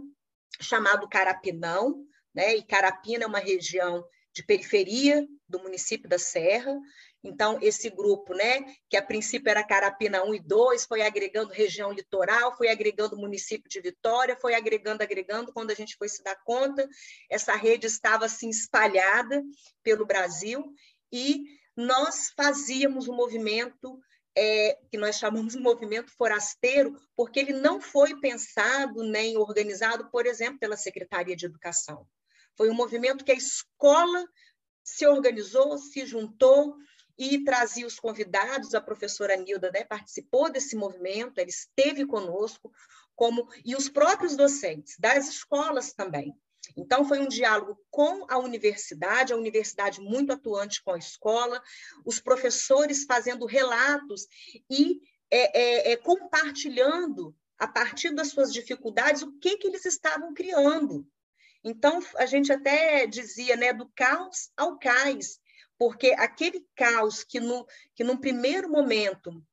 chamado 0.62 1.10
Carapinão, 1.10 2.06
né, 2.34 2.56
e 2.56 2.64
Carapina 2.64 3.24
é 3.24 3.28
uma 3.28 3.40
região 3.40 4.06
de 4.34 4.44
periferia 4.44 5.28
do 5.48 5.60
município 5.60 6.10
da 6.10 6.18
Serra, 6.18 6.76
então, 7.24 7.58
esse 7.62 7.90
grupo, 7.90 8.34
né, 8.34 8.66
que 8.90 8.98
a 8.98 9.02
princípio 9.02 9.50
era 9.50 9.64
Carapina 9.66 10.24
1 10.24 10.36
e 10.36 10.40
2, 10.42 10.86
foi 10.86 11.02
agregando 11.02 11.54
região 11.54 11.92
litoral, 11.92 12.56
foi 12.58 12.68
agregando 12.68 13.16
município 13.16 13.70
de 13.70 13.80
Vitória, 13.80 14.36
foi 14.36 14.54
agregando, 14.54 15.02
agregando, 15.02 15.54
quando 15.54 15.72
a 15.72 15.74
gente 15.74 15.96
foi 15.96 16.10
se 16.10 16.22
dar 16.22 16.36
conta, 16.44 16.88
essa 17.30 17.56
rede 17.56 17.88
estava 17.88 18.26
assim 18.26 18.50
espalhada 18.50 19.42
pelo 19.82 20.06
Brasil. 20.06 20.74
E 21.12 21.46
nós 21.78 22.34
fazíamos 22.36 23.08
um 23.08 23.16
movimento 23.16 23.98
é, 24.36 24.78
que 24.92 24.98
nós 24.98 25.18
chamamos 25.18 25.54
de 25.54 25.60
movimento 25.60 26.12
forasteiro, 26.18 27.00
porque 27.16 27.40
ele 27.40 27.54
não 27.54 27.80
foi 27.80 28.20
pensado 28.20 29.02
nem 29.02 29.38
organizado, 29.38 30.10
por 30.12 30.26
exemplo, 30.26 30.60
pela 30.60 30.76
Secretaria 30.76 31.38
de 31.38 31.46
Educação. 31.46 32.06
Foi 32.56 32.70
um 32.70 32.74
movimento 32.74 33.26
que 33.26 33.32
a 33.32 33.36
escola 33.36 34.26
se 34.84 35.08
organizou, 35.08 35.78
se 35.78 36.06
juntou, 36.06 36.76
e 37.18 37.44
trazia 37.44 37.86
os 37.86 38.00
convidados, 38.00 38.74
a 38.74 38.82
professora 38.82 39.36
Nilda 39.36 39.72
né, 39.72 39.84
participou 39.84 40.52
desse 40.52 40.76
movimento, 40.76 41.40
ela 41.40 41.50
esteve 41.50 42.06
conosco, 42.06 42.72
como 43.16 43.48
e 43.64 43.76
os 43.76 43.88
próprios 43.88 44.36
docentes 44.36 44.98
das 44.98 45.30
escolas 45.30 45.94
também. 45.94 46.36
Então, 46.78 47.06
foi 47.06 47.20
um 47.20 47.28
diálogo 47.28 47.78
com 47.92 48.26
a 48.30 48.40
universidade, 48.40 49.34
a 49.34 49.38
universidade 49.38 50.00
muito 50.00 50.32
atuante 50.32 50.82
com 50.82 50.92
a 50.92 50.98
escola, 50.98 51.62
os 52.06 52.20
professores 52.20 53.04
fazendo 53.04 53.46
relatos 53.46 54.26
e 54.70 55.02
é, 55.30 55.60
é, 55.60 55.92
é, 55.92 55.98
compartilhando, 55.98 57.36
a 57.60 57.68
partir 57.68 58.12
das 58.16 58.30
suas 58.30 58.52
dificuldades, 58.52 59.22
o 59.22 59.38
que, 59.40 59.58
que 59.58 59.68
eles 59.68 59.86
estavam 59.86 60.34
criando. 60.34 61.06
Então, 61.64 62.00
a 62.18 62.26
gente 62.26 62.52
até 62.52 63.08
dizia, 63.08 63.56
né, 63.56 63.72
do 63.72 63.90
caos 63.96 64.52
ao 64.58 64.78
cais, 64.78 65.40
porque 65.78 66.14
aquele 66.18 66.66
caos 66.76 67.24
que, 67.24 67.40
no, 67.40 67.66
que 67.96 68.04
num 68.04 68.18
primeiro 68.18 68.70
momento 68.70 69.44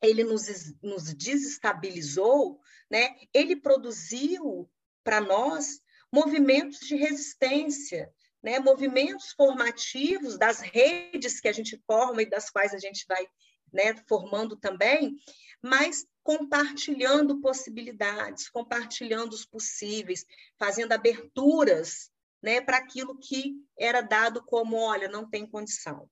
ele 0.00 0.22
nos, 0.24 0.46
nos 0.82 1.12
desestabilizou, 1.14 2.60
né? 2.90 3.16
ele 3.34 3.56
produziu 3.56 4.70
para 5.02 5.20
nós 5.20 5.80
movimentos 6.12 6.80
de 6.80 6.94
resistência, 6.96 8.12
né? 8.42 8.58
movimentos 8.58 9.32
formativos 9.32 10.38
das 10.38 10.60
redes 10.60 11.40
que 11.40 11.48
a 11.48 11.52
gente 11.52 11.82
forma 11.86 12.22
e 12.22 12.30
das 12.30 12.50
quais 12.50 12.72
a 12.72 12.78
gente 12.78 13.04
vai 13.08 13.26
né, 13.72 13.94
formando 14.08 14.56
também, 14.56 15.16
mas 15.62 16.06
compartilhando 16.22 17.40
possibilidades, 17.40 18.48
compartilhando 18.48 19.32
os 19.32 19.44
possíveis, 19.44 20.26
fazendo 20.58 20.92
aberturas 20.92 22.10
né, 22.42 22.60
para 22.60 22.76
aquilo 22.76 23.18
que 23.18 23.54
era 23.78 24.00
dado 24.00 24.42
como, 24.44 24.76
olha, 24.76 25.08
não 25.08 25.28
tem 25.28 25.46
condição. 25.46 26.08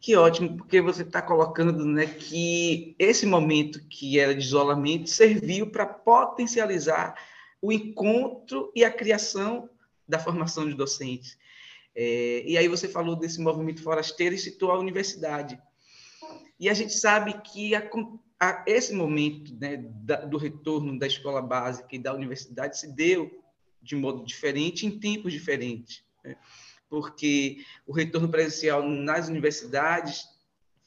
Que 0.00 0.16
ótimo, 0.16 0.56
porque 0.56 0.80
você 0.80 1.02
está 1.02 1.22
colocando 1.22 1.84
né, 1.84 2.06
que 2.06 2.96
esse 2.98 3.24
momento 3.24 3.86
que 3.88 4.18
era 4.18 4.34
de 4.34 4.40
isolamento 4.40 5.08
serviu 5.08 5.70
para 5.70 5.86
potencializar 5.86 7.14
o 7.60 7.72
encontro 7.72 8.72
e 8.74 8.84
a 8.84 8.90
criação 8.90 9.68
da 10.08 10.18
formação 10.18 10.68
de 10.68 10.74
docentes. 10.74 11.38
É, 11.94 12.42
e 12.44 12.58
aí 12.58 12.68
você 12.68 12.88
falou 12.88 13.14
desse 13.14 13.40
movimento 13.40 13.82
forasteiro 13.82 14.34
e 14.34 14.38
citou 14.38 14.72
a 14.72 14.78
universidade. 14.78 15.60
E 16.58 16.68
a 16.68 16.74
gente 16.74 16.92
sabe 16.94 17.40
que 17.42 17.74
a, 17.74 17.88
a, 18.40 18.64
esse 18.66 18.94
momento 18.94 19.54
né, 19.56 19.76
da, 19.76 20.24
do 20.24 20.36
retorno 20.38 20.98
da 20.98 21.06
escola 21.06 21.42
básica 21.42 21.88
e 21.92 21.98
da 21.98 22.14
universidade 22.14 22.78
se 22.78 22.94
deu 22.94 23.42
de 23.82 23.96
modo 23.96 24.24
diferente 24.24 24.86
em 24.86 24.98
tempos 24.98 25.32
diferentes. 25.32 26.04
Né? 26.24 26.36
Porque 26.88 27.64
o 27.86 27.92
retorno 27.92 28.28
presencial 28.28 28.82
nas 28.88 29.28
universidades 29.28 30.24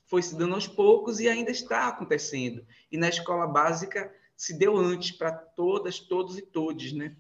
foi 0.05 0.21
se 0.21 0.35
dando 0.37 0.55
aos 0.55 0.67
poucos 0.67 1.19
e 1.19 1.27
ainda 1.27 1.51
está 1.51 1.87
acontecendo. 1.87 2.65
E 2.91 2.97
na 2.97 3.09
escola 3.09 3.47
básica 3.47 4.13
se 4.37 4.57
deu 4.57 4.77
antes 4.77 5.11
para 5.11 5.31
todas, 5.31 5.99
todos 5.99 6.37
e 6.37 6.41
todes. 6.41 6.93
Né? 6.93 7.15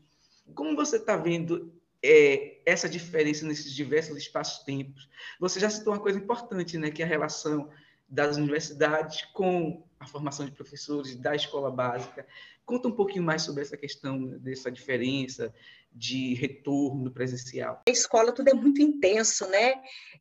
Como 0.53 0.75
você 0.75 0.97
está 0.97 1.17
vendo 1.17 1.73
é, 2.03 2.61
essa 2.65 2.87
diferença 2.87 3.45
nesses 3.45 3.73
diversos 3.73 4.17
espaços-tempos? 4.17 5.09
Você 5.39 5.59
já 5.59 5.69
citou 5.69 5.93
uma 5.93 5.99
coisa 5.99 6.19
importante, 6.19 6.77
né? 6.77 6.91
que 6.91 7.01
é 7.01 7.05
a 7.05 7.09
relação 7.09 7.69
das 8.15 8.37
universidades 8.37 9.25
com 9.33 9.83
a 9.99 10.07
formação 10.07 10.45
de 10.45 10.53
professores 10.53 11.15
da 11.17 11.35
escola 11.35 11.69
básica. 11.69 12.25
Conta 12.65 12.87
um 12.87 12.95
pouquinho 12.95 13.23
mais 13.23 13.41
sobre 13.41 13.61
essa 13.61 13.75
questão 13.75 14.25
dessa 14.39 14.71
diferença 14.71 15.53
de 15.91 16.33
retorno 16.33 17.11
presencial. 17.11 17.83
A 17.87 17.91
escola 17.91 18.31
tudo 18.31 18.49
é 18.49 18.53
muito 18.53 18.81
intenso, 18.81 19.45
né? 19.47 19.73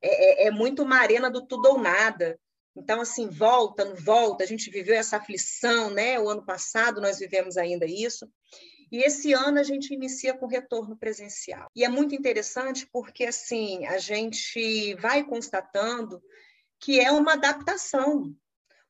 É, 0.03 0.45
é, 0.45 0.47
é 0.49 0.51
muito 0.51 0.83
uma 0.83 0.97
arena 0.97 1.31
do 1.31 1.47
tudo 1.47 1.69
ou 1.69 1.79
nada. 1.79 2.39
Então, 2.77 3.01
assim, 3.01 3.29
volta, 3.29 3.85
não 3.85 3.95
volta. 3.95 4.43
A 4.43 4.47
gente 4.47 4.69
viveu 4.71 4.97
essa 4.97 5.17
aflição, 5.17 5.91
né? 5.91 6.19
O 6.19 6.29
ano 6.29 6.45
passado 6.45 7.01
nós 7.01 7.21
vivemos 7.21 7.57
ainda 7.57 7.87
isso. 7.87 8.29
E 8.91 8.99
esse 8.99 9.33
ano 9.33 9.59
a 9.59 9.63
gente 9.63 9.95
inicia 9.95 10.35
com 10.35 10.47
retorno 10.47 10.97
presencial. 10.97 11.71
E 11.75 11.85
é 11.85 11.89
muito 11.89 12.15
interessante 12.15 12.89
porque, 12.93 13.25
assim, 13.25 13.87
a 13.87 13.99
gente 13.99 14.95
vai 14.95 15.25
constatando 15.25 16.21
que 16.81 17.01
é 17.01 17.11
uma 17.11 17.35
adaptação, 17.35 18.35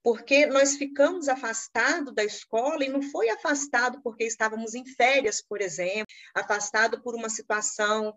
porque 0.03 0.45
nós 0.47 0.77
ficamos 0.77 1.29
afastados 1.29 2.15
da 2.15 2.23
escola 2.23 2.85
e 2.85 2.89
não 2.89 3.01
foi 3.01 3.31
afastado 3.31 4.03
porque 4.03 4.25
estávamos 4.25 4.75
em 4.75 4.85
férias, 4.85 5.41
por 5.41 5.63
exemplo, 5.63 6.07
afastado 6.35 7.01
por 7.03 7.15
uma 7.15 7.31
situação. 7.31 8.15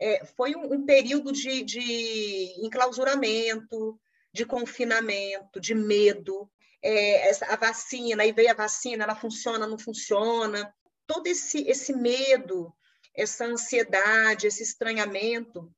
É, 0.00 0.24
foi 0.24 0.54
um, 0.54 0.74
um 0.74 0.86
período 0.86 1.32
de, 1.32 1.62
de 1.62 2.54
enclausuramento, 2.64 3.98
de 4.32 4.44
confinamento, 4.44 5.60
de 5.60 5.74
medo. 5.74 6.50
É, 6.82 7.30
a 7.46 7.56
vacina, 7.56 8.22
aí 8.22 8.32
veio 8.32 8.50
a 8.50 8.54
vacina, 8.54 9.04
ela 9.04 9.16
funciona, 9.16 9.66
não 9.66 9.78
funciona. 9.78 10.72
Todo 11.06 11.26
esse, 11.26 11.62
esse 11.68 11.92
medo, 11.92 12.72
essa 13.14 13.44
ansiedade, 13.44 14.46
esse 14.46 14.62
estranhamento, 14.62 15.72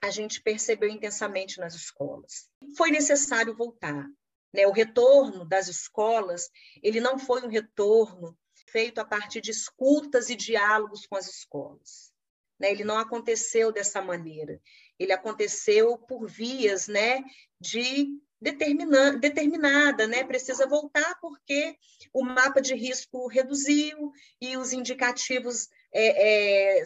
a 0.00 0.10
gente 0.10 0.42
percebeu 0.42 0.88
intensamente 0.88 1.58
nas 1.58 1.74
escolas. 1.74 2.48
Foi 2.76 2.90
necessário 2.90 3.54
voltar. 3.54 4.06
Né? 4.52 4.66
O 4.66 4.72
retorno 4.72 5.44
das 5.44 5.68
escolas, 5.68 6.50
ele 6.82 7.00
não 7.00 7.18
foi 7.18 7.42
um 7.42 7.48
retorno 7.48 8.38
feito 8.68 9.00
a 9.00 9.04
partir 9.04 9.40
de 9.40 9.50
escutas 9.50 10.30
e 10.30 10.36
diálogos 10.36 11.06
com 11.06 11.16
as 11.16 11.28
escolas. 11.28 12.12
Né? 12.58 12.70
Ele 12.70 12.84
não 12.84 12.98
aconteceu 12.98 13.72
dessa 13.72 14.00
maneira. 14.00 14.60
Ele 14.98 15.12
aconteceu 15.12 15.98
por 15.98 16.28
vias 16.28 16.86
né, 16.86 17.22
de 17.60 18.08
determina, 18.44 19.16
determinada, 19.16 20.06
né? 20.06 20.22
Precisa 20.22 20.66
voltar 20.66 21.18
porque 21.20 21.76
o 22.12 22.22
mapa 22.22 22.60
de 22.60 22.74
risco 22.74 23.26
reduziu 23.26 24.12
e 24.40 24.56
os 24.56 24.72
indicativos 24.72 25.68
é, 25.92 26.80
é, 26.80 26.84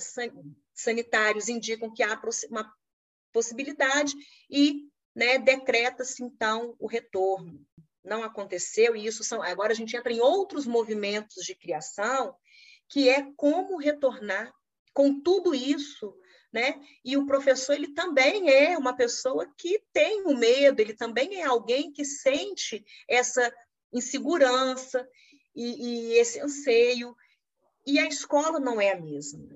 sanitários 0.73 1.49
indicam 1.49 1.93
que 1.93 2.03
há 2.03 2.21
uma 2.49 2.73
possibilidade 3.39 4.15
e 4.51 4.89
né, 5.15 5.39
decreta-se 5.39 6.25
então 6.25 6.75
o 6.81 6.89
retorno. 6.89 7.65
Não 8.05 8.25
aconteceu 8.25 8.97
e 8.97 9.07
isso 9.07 9.23
são 9.23 9.41
agora 9.41 9.73
a 9.73 9.77
gente 9.77 9.97
entra 9.97 10.13
em 10.13 10.21
outros 10.21 10.67
movimentos 10.67 11.45
de 11.45 11.55
criação 11.55 12.35
que 12.89 13.09
é 13.09 13.31
como 13.37 13.77
retornar 13.77 14.53
com 14.93 15.21
tudo 15.21 15.55
isso 15.55 16.13
né? 16.51 16.81
E 17.05 17.15
o 17.15 17.27
professor 17.27 17.75
ele 17.75 17.93
também 17.93 18.51
é 18.51 18.77
uma 18.79 18.97
pessoa 18.97 19.47
que 19.57 19.83
tem 19.93 20.23
o 20.23 20.35
medo, 20.35 20.81
ele 20.81 20.95
também 20.95 21.43
é 21.43 21.45
alguém 21.45 21.93
que 21.93 22.07
sente 22.07 22.83
essa 23.07 23.53
insegurança 23.93 25.07
e, 25.55 26.15
e 26.15 26.19
esse 26.19 26.41
anseio. 26.41 27.15
E 27.87 27.99
a 27.99 28.07
escola 28.07 28.59
não 28.59 28.81
é 28.81 28.93
a 28.93 29.01
mesma. 29.01 29.47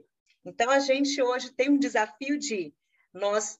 Então 0.45 0.69
a 0.69 0.79
gente 0.81 1.21
hoje 1.23 1.51
tem 1.53 1.71
um 1.71 1.79
desafio 1.79 2.39
de 2.39 2.75
nós 3.12 3.59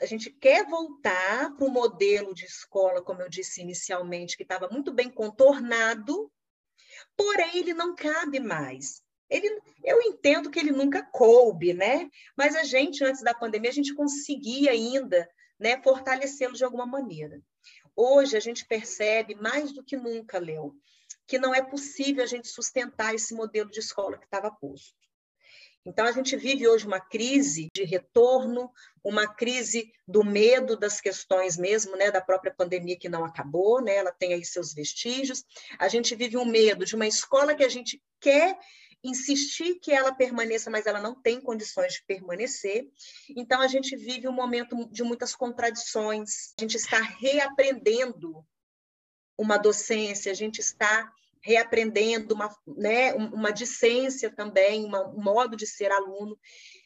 a 0.00 0.06
gente 0.06 0.30
quer 0.30 0.66
voltar 0.66 1.54
para 1.56 1.66
o 1.66 1.70
modelo 1.70 2.34
de 2.34 2.44
escola, 2.44 3.02
como 3.02 3.22
eu 3.22 3.28
disse 3.28 3.62
inicialmente, 3.62 4.36
que 4.36 4.42
estava 4.42 4.68
muito 4.68 4.92
bem 4.92 5.10
contornado, 5.10 6.30
porém 7.16 7.58
ele 7.58 7.74
não 7.74 7.94
cabe 7.94 8.40
mais. 8.40 9.02
Ele, 9.28 9.58
eu 9.82 10.00
entendo 10.02 10.50
que 10.50 10.58
ele 10.58 10.70
nunca 10.70 11.02
coube, 11.02 11.72
né? 11.72 12.10
Mas 12.36 12.54
a 12.54 12.62
gente, 12.62 13.02
antes 13.02 13.22
da 13.22 13.34
pandemia, 13.34 13.70
a 13.70 13.74
gente 13.74 13.94
conseguia 13.94 14.70
ainda 14.70 15.28
né, 15.58 15.80
fortalecê-lo 15.82 16.54
de 16.54 16.64
alguma 16.64 16.86
maneira. 16.86 17.40
Hoje 17.96 18.36
a 18.36 18.40
gente 18.40 18.66
percebe 18.66 19.34
mais 19.34 19.72
do 19.72 19.82
que 19.82 19.96
nunca, 19.96 20.38
Léo, 20.38 20.74
que 21.26 21.38
não 21.38 21.54
é 21.54 21.62
possível 21.62 22.22
a 22.22 22.26
gente 22.26 22.48
sustentar 22.48 23.14
esse 23.14 23.34
modelo 23.34 23.70
de 23.70 23.80
escola 23.80 24.18
que 24.18 24.26
estava 24.26 24.50
posto. 24.50 25.03
Então, 25.86 26.06
a 26.06 26.12
gente 26.12 26.34
vive 26.36 26.66
hoje 26.66 26.86
uma 26.86 27.00
crise 27.00 27.68
de 27.74 27.84
retorno, 27.84 28.72
uma 29.02 29.26
crise 29.26 29.92
do 30.08 30.24
medo 30.24 30.78
das 30.78 31.00
questões 31.00 31.58
mesmo, 31.58 31.94
né, 31.96 32.10
da 32.10 32.22
própria 32.22 32.54
pandemia 32.54 32.98
que 32.98 33.08
não 33.08 33.24
acabou, 33.24 33.82
né, 33.82 33.96
ela 33.96 34.10
tem 34.10 34.32
aí 34.32 34.44
seus 34.44 34.72
vestígios. 34.72 35.44
A 35.78 35.88
gente 35.88 36.14
vive 36.14 36.38
um 36.38 36.44
medo 36.46 36.86
de 36.86 36.94
uma 36.94 37.06
escola 37.06 37.54
que 37.54 37.64
a 37.64 37.68
gente 37.68 38.02
quer 38.18 38.58
insistir 39.02 39.74
que 39.74 39.92
ela 39.92 40.14
permaneça, 40.14 40.70
mas 40.70 40.86
ela 40.86 40.98
não 40.98 41.14
tem 41.14 41.38
condições 41.38 41.92
de 41.94 42.04
permanecer. 42.06 42.88
Então, 43.36 43.60
a 43.60 43.66
gente 43.66 43.94
vive 43.94 44.26
um 44.26 44.32
momento 44.32 44.88
de 44.90 45.02
muitas 45.02 45.36
contradições. 45.36 46.54
A 46.58 46.62
gente 46.62 46.78
está 46.78 46.98
reaprendendo 46.98 48.42
uma 49.36 49.58
docência, 49.58 50.32
a 50.32 50.34
gente 50.34 50.60
está 50.60 51.12
reaprendendo 51.44 52.34
uma, 52.34 52.50
né, 52.66 53.12
uma 53.14 53.52
discência 53.52 54.30
também, 54.30 54.84
uma, 54.84 55.06
um 55.06 55.22
modo 55.22 55.56
de 55.56 55.66
ser 55.66 55.92
aluno. 55.92 56.38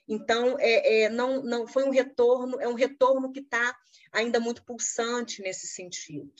Então, 0.09 0.57
é, 0.59 1.03
é, 1.03 1.09
não, 1.09 1.43
não 1.43 1.67
foi 1.67 1.85
um 1.85 1.91
retorno, 1.91 2.61
é 2.61 2.67
um 2.67 2.75
retorno 2.75 3.31
que 3.31 3.41
está 3.41 3.77
ainda 4.13 4.41
muito 4.41 4.65
pulsante 4.65 5.41
nesse 5.43 5.69
sentido. 5.69 6.33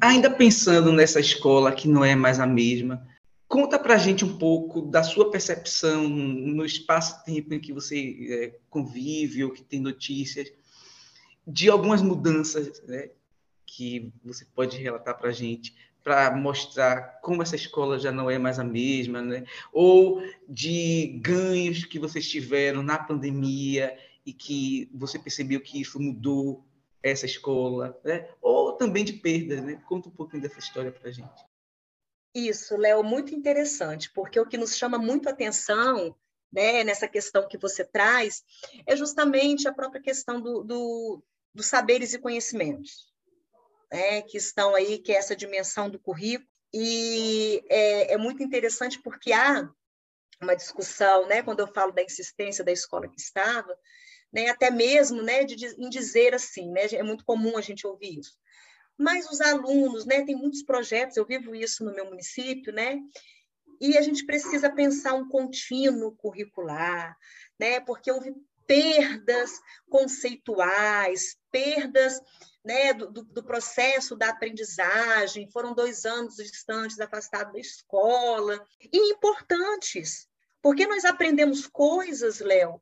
Ainda 0.00 0.30
pensando 0.30 0.92
nessa 0.92 1.20
escola 1.20 1.72
que 1.72 1.88
não 1.88 2.04
é 2.04 2.14
mais 2.14 2.38
a 2.38 2.46
mesma, 2.46 3.06
Conta 3.48 3.78
para 3.78 3.94
a 3.94 3.98
gente 3.98 4.26
um 4.26 4.36
pouco 4.36 4.82
da 4.82 5.02
sua 5.02 5.30
percepção 5.30 6.06
no 6.06 6.66
espaço-tempo 6.66 7.54
em 7.54 7.58
que 7.58 7.72
você 7.72 8.26
é, 8.28 8.58
convive 8.68 9.42
ou 9.42 9.50
que 9.50 9.64
tem 9.64 9.80
notícias, 9.80 10.52
de 11.46 11.70
algumas 11.70 12.02
mudanças 12.02 12.82
né, 12.82 13.08
que 13.64 14.12
você 14.22 14.44
pode 14.44 14.76
relatar 14.76 15.16
para 15.16 15.30
a 15.30 15.32
gente, 15.32 15.74
para 16.02 16.34
mostrar 16.34 17.20
como 17.20 17.42
essa 17.42 17.56
escola 17.56 17.98
já 17.98 18.10
não 18.10 18.30
é 18.30 18.38
mais 18.38 18.58
a 18.58 18.64
mesma, 18.64 19.20
né? 19.20 19.44
ou 19.72 20.22
de 20.48 21.18
ganhos 21.22 21.84
que 21.84 21.98
vocês 21.98 22.28
tiveram 22.28 22.82
na 22.82 22.98
pandemia 22.98 23.98
e 24.24 24.32
que 24.32 24.90
você 24.94 25.18
percebeu 25.18 25.60
que 25.60 25.80
isso 25.80 26.00
mudou 26.00 26.64
essa 27.02 27.26
escola, 27.26 27.98
né? 28.04 28.28
ou 28.40 28.72
também 28.72 29.04
de 29.04 29.14
perdas. 29.14 29.62
Né? 29.62 29.80
Conta 29.86 30.08
um 30.08 30.12
pouquinho 30.12 30.42
dessa 30.42 30.58
história 30.58 30.92
para 30.92 31.08
a 31.08 31.12
gente. 31.12 31.44
Isso, 32.34 32.76
Léo, 32.76 33.02
muito 33.02 33.34
interessante, 33.34 34.10
porque 34.12 34.38
o 34.38 34.46
que 34.46 34.58
nos 34.58 34.76
chama 34.76 34.98
muito 34.98 35.28
atenção 35.28 36.14
né, 36.52 36.84
nessa 36.84 37.08
questão 37.08 37.48
que 37.48 37.58
você 37.58 37.84
traz 37.84 38.44
é 38.86 38.96
justamente 38.96 39.66
a 39.66 39.72
própria 39.72 40.00
questão 40.00 40.40
do, 40.40 40.62
do, 40.62 41.22
dos 41.54 41.66
saberes 41.66 42.12
e 42.14 42.18
conhecimentos, 42.18 43.07
né, 43.92 44.22
que 44.22 44.36
estão 44.36 44.74
aí, 44.74 44.98
que 44.98 45.12
é 45.12 45.16
essa 45.16 45.36
dimensão 45.36 45.88
do 45.88 45.98
currículo, 45.98 46.48
e 46.72 47.64
é, 47.68 48.14
é 48.14 48.18
muito 48.18 48.42
interessante 48.42 49.00
porque 49.02 49.32
há 49.32 49.68
uma 50.40 50.54
discussão, 50.54 51.26
né, 51.26 51.42
quando 51.42 51.60
eu 51.60 51.72
falo 51.72 51.92
da 51.92 52.02
insistência 52.02 52.64
da 52.64 52.72
escola 52.72 53.08
que 53.08 53.20
estava, 53.20 53.76
né, 54.32 54.48
até 54.48 54.70
mesmo 54.70 55.22
né, 55.22 55.44
de, 55.44 55.66
em 55.78 55.88
dizer 55.88 56.34
assim, 56.34 56.70
né, 56.70 56.86
é 56.92 57.02
muito 57.02 57.24
comum 57.24 57.56
a 57.56 57.60
gente 57.60 57.86
ouvir 57.86 58.20
isso. 58.20 58.36
Mas 58.96 59.30
os 59.30 59.40
alunos, 59.40 60.04
né, 60.04 60.24
tem 60.24 60.36
muitos 60.36 60.62
projetos, 60.62 61.16
eu 61.16 61.24
vivo 61.24 61.54
isso 61.54 61.84
no 61.84 61.94
meu 61.94 62.04
município, 62.06 62.72
né, 62.72 63.00
e 63.80 63.96
a 63.96 64.02
gente 64.02 64.26
precisa 64.26 64.70
pensar 64.70 65.14
um 65.14 65.28
contínuo 65.28 66.16
curricular, 66.16 67.16
né, 67.58 67.80
porque 67.80 68.10
houve 68.10 68.34
perdas 68.66 69.52
conceituais, 69.88 71.36
perdas 71.50 72.20
né, 72.68 72.92
do, 72.92 73.10
do, 73.10 73.42
processo 73.42 74.14
da 74.14 74.28
aprendizagem, 74.28 75.50
foram 75.50 75.72
dois 75.72 76.04
anos 76.04 76.36
distantes, 76.36 77.00
afastados 77.00 77.54
da 77.54 77.58
escola, 77.58 78.62
e 78.92 79.10
importantes, 79.10 80.28
porque 80.60 80.86
nós 80.86 81.06
aprendemos 81.06 81.66
coisas, 81.66 82.40
Léo, 82.40 82.78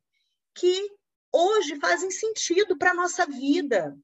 que 0.53 0.91
hoje 1.33 1.79
fazem 1.79 2.11
sentido 2.11 2.77
para 2.77 2.91
a 2.91 2.95
nossa 2.95 3.27
vida. 3.27 3.97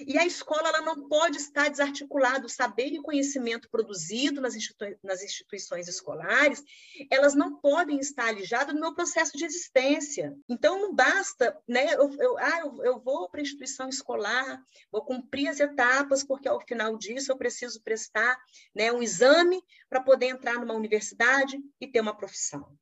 E 0.00 0.18
a 0.18 0.26
escola 0.26 0.68
ela 0.68 0.80
não 0.80 1.08
pode 1.08 1.38
estar 1.38 1.68
desarticulada. 1.68 2.46
O 2.46 2.48
saber 2.48 2.88
e 2.88 3.02
conhecimento 3.02 3.68
produzido 3.70 4.40
nas, 4.40 4.54
institui 4.54 4.96
nas 5.02 5.22
instituições 5.22 5.86
escolares, 5.88 6.62
elas 7.10 7.34
não 7.34 7.60
podem 7.60 7.98
estar 8.00 8.26
alijadas 8.26 8.74
no 8.74 8.80
meu 8.80 8.94
processo 8.94 9.36
de 9.36 9.44
existência. 9.44 10.36
Então, 10.48 10.80
não 10.80 10.94
basta, 10.94 11.56
né? 11.68 11.94
Eu, 11.94 12.12
eu 12.18 12.38
ah, 12.38 12.60
eu, 12.60 12.84
eu 12.84 13.00
vou 13.00 13.28
para 13.28 13.40
a 13.40 13.42
instituição 13.42 13.88
escolar, 13.88 14.60
vou 14.90 15.04
cumprir 15.04 15.48
as 15.48 15.60
etapas, 15.60 16.24
porque 16.24 16.48
ao 16.48 16.60
final 16.60 16.96
disso 16.96 17.30
eu 17.30 17.36
preciso 17.36 17.82
prestar 17.82 18.36
né, 18.74 18.92
um 18.92 19.02
exame 19.02 19.62
para 19.88 20.00
poder 20.00 20.26
entrar 20.26 20.54
numa 20.54 20.74
universidade 20.74 21.58
e 21.80 21.86
ter 21.86 22.00
uma 22.00 22.16
profissão. 22.16 22.76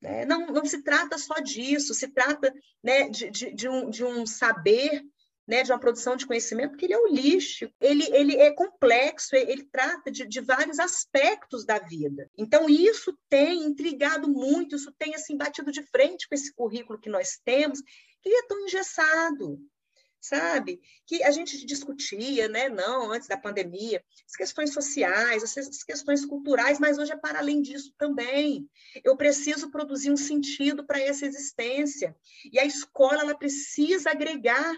Né? 0.00 0.24
Não, 0.24 0.46
não 0.46 0.64
se 0.64 0.82
trata 0.82 1.18
só 1.18 1.34
disso, 1.34 1.94
se 1.94 2.08
trata 2.08 2.52
né, 2.82 3.08
de, 3.08 3.30
de, 3.30 3.52
de, 3.52 3.68
um, 3.68 3.90
de 3.90 4.04
um 4.04 4.26
saber 4.26 5.04
né, 5.48 5.62
de 5.62 5.72
uma 5.72 5.80
produção 5.80 6.14
de 6.14 6.26
conhecimento, 6.26 6.72
porque 6.72 6.84
ele 6.84 6.92
é 6.92 6.98
holístico, 6.98 7.72
ele, 7.80 8.04
ele 8.14 8.36
é 8.36 8.52
complexo, 8.52 9.34
ele 9.34 9.64
trata 9.64 10.10
de, 10.10 10.26
de 10.26 10.42
vários 10.42 10.78
aspectos 10.78 11.64
da 11.64 11.78
vida. 11.78 12.30
Então, 12.36 12.68
isso 12.68 13.18
tem 13.30 13.64
intrigado 13.64 14.28
muito, 14.28 14.76
isso 14.76 14.92
tem 14.98 15.14
assim, 15.14 15.38
batido 15.38 15.72
de 15.72 15.82
frente 15.84 16.28
com 16.28 16.34
esse 16.34 16.52
currículo 16.54 17.00
que 17.00 17.08
nós 17.08 17.40
temos, 17.42 17.80
que 18.20 18.28
é 18.28 18.46
tão 18.46 18.60
engessado, 18.60 19.58
sabe? 20.20 20.82
Que 21.06 21.22
a 21.22 21.30
gente 21.30 21.64
discutia, 21.64 22.46
né? 22.46 22.68
Não, 22.68 23.10
antes 23.10 23.26
da 23.26 23.38
pandemia, 23.38 24.04
as 24.26 24.36
questões 24.36 24.74
sociais, 24.74 25.42
as 25.42 25.82
questões 25.82 26.26
culturais, 26.26 26.78
mas 26.78 26.98
hoje 26.98 27.12
é 27.12 27.16
para 27.16 27.38
além 27.38 27.62
disso 27.62 27.94
também. 27.96 28.68
Eu 29.02 29.16
preciso 29.16 29.70
produzir 29.70 30.10
um 30.10 30.16
sentido 30.16 30.84
para 30.84 31.00
essa 31.00 31.24
existência. 31.24 32.14
E 32.52 32.58
a 32.58 32.66
escola 32.66 33.22
ela 33.22 33.38
precisa 33.38 34.10
agregar 34.10 34.76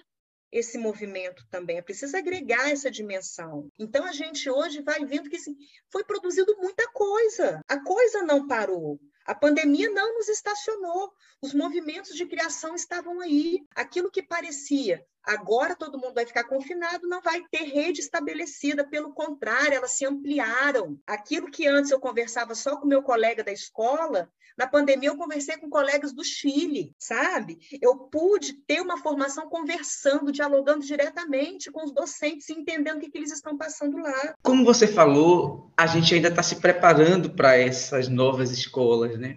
esse 0.52 0.78
movimento 0.78 1.46
também, 1.50 1.78
é 1.78 1.82
preciso 1.82 2.16
agregar 2.16 2.70
essa 2.70 2.90
dimensão. 2.90 3.70
Então 3.78 4.04
a 4.04 4.12
gente 4.12 4.50
hoje 4.50 4.82
vai 4.82 5.04
vendo 5.04 5.30
que 5.30 5.36
assim, 5.36 5.56
foi 5.88 6.04
produzido 6.04 6.56
muita 6.58 6.90
coisa, 6.92 7.60
a 7.68 7.80
coisa 7.82 8.22
não 8.22 8.46
parou. 8.46 8.98
A 9.24 9.34
pandemia 9.34 9.88
não 9.90 10.14
nos 10.14 10.28
estacionou, 10.28 11.12
os 11.40 11.54
movimentos 11.54 12.16
de 12.16 12.26
criação 12.26 12.74
estavam 12.74 13.20
aí. 13.20 13.60
Aquilo 13.76 14.10
que 14.10 14.22
parecia 14.22 15.04
Agora 15.24 15.76
todo 15.76 15.98
mundo 15.98 16.14
vai 16.14 16.26
ficar 16.26 16.44
confinado, 16.44 17.08
não 17.08 17.20
vai 17.20 17.42
ter 17.50 17.64
rede 17.64 18.00
estabelecida, 18.00 18.86
pelo 18.86 19.12
contrário, 19.12 19.74
elas 19.74 19.92
se 19.92 20.04
ampliaram. 20.04 20.98
Aquilo 21.06 21.50
que 21.50 21.66
antes 21.66 21.90
eu 21.90 22.00
conversava 22.00 22.54
só 22.54 22.76
com 22.76 22.86
meu 22.86 23.02
colega 23.02 23.44
da 23.44 23.52
escola, 23.52 24.30
na 24.56 24.66
pandemia 24.66 25.08
eu 25.08 25.16
conversei 25.16 25.56
com 25.56 25.70
colegas 25.70 26.12
do 26.12 26.24
Chile, 26.24 26.94
sabe? 26.98 27.58
Eu 27.80 27.96
pude 27.96 28.54
ter 28.66 28.80
uma 28.80 28.98
formação 28.98 29.48
conversando, 29.48 30.32
dialogando 30.32 30.84
diretamente 30.84 31.70
com 31.70 31.84
os 31.84 31.92
docentes 31.92 32.48
e 32.48 32.52
entendendo 32.52 32.98
o 32.98 33.00
que, 33.00 33.10
que 33.10 33.18
eles 33.18 33.32
estão 33.32 33.56
passando 33.56 33.96
lá. 33.98 34.34
Como 34.42 34.64
você 34.64 34.86
falou, 34.86 35.72
a 35.76 35.86
gente 35.86 36.14
ainda 36.14 36.28
está 36.28 36.42
se 36.42 36.56
preparando 36.56 37.30
para 37.30 37.56
essas 37.56 38.08
novas 38.08 38.50
escolas, 38.50 39.18
né? 39.18 39.36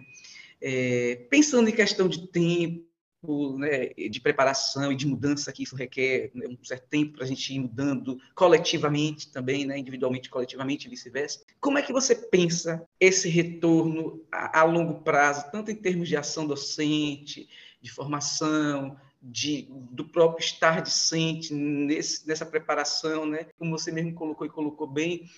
É, 0.60 1.26
pensando 1.30 1.68
em 1.68 1.74
questão 1.74 2.08
de 2.08 2.26
tempo, 2.28 2.84
né, 3.58 3.88
de 3.88 4.20
preparação 4.20 4.92
e 4.92 4.96
de 4.96 5.06
mudança 5.06 5.52
que 5.52 5.62
isso 5.62 5.76
requer 5.76 6.30
né, 6.34 6.46
um 6.48 6.64
certo 6.64 6.88
tempo 6.88 7.14
para 7.14 7.24
a 7.24 7.26
gente 7.26 7.54
ir 7.54 7.58
mudando 7.58 8.20
coletivamente 8.34 9.30
também, 9.30 9.64
né, 9.64 9.78
individualmente, 9.78 10.30
coletivamente 10.30 10.86
e 10.86 10.90
vice-versa. 10.90 11.40
Como 11.60 11.78
é 11.78 11.82
que 11.82 11.92
você 11.92 12.14
pensa 12.14 12.86
esse 13.00 13.28
retorno 13.28 14.22
a, 14.30 14.60
a, 14.60 14.64
longo 14.64 15.00
prazo, 15.02 15.50
tanto 15.50 15.70
em 15.70 15.76
termos 15.76 16.08
de 16.08 16.16
ação 16.16 16.46
docente, 16.46 17.48
de 17.80 17.90
formação, 17.90 18.96
de, 19.22 19.68
do 19.70 20.04
próprio 20.04 20.44
estar 20.44 20.82
discente 20.82 21.54
nesse, 21.54 22.26
nessa 22.28 22.44
preparação, 22.44 23.24
né? 23.24 23.46
Como 23.58 23.70
você 23.70 23.90
mesmo 23.90 24.12
colocou 24.14 24.46
e 24.46 24.50
colocou 24.50 24.86
bem, 24.86 25.30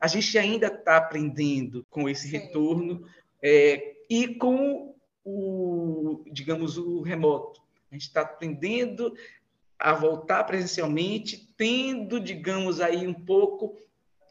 a 0.00 0.06
gente 0.06 0.36
ainda 0.38 0.68
está 0.68 0.96
aprendendo 0.96 1.84
com 1.90 2.08
esse 2.08 2.28
retorno 2.28 3.06
é, 3.42 3.96
e 4.08 4.28
com 4.34 4.93
o, 5.24 6.22
digamos, 6.30 6.76
o 6.76 7.00
remoto. 7.00 7.62
A 7.90 7.94
gente 7.94 8.08
está 8.08 8.20
aprendendo 8.20 9.16
a 9.78 9.94
voltar 9.94 10.44
presencialmente, 10.44 11.52
tendo, 11.56 12.20
digamos, 12.20 12.80
aí 12.80 13.06
um 13.06 13.14
pouco 13.14 13.76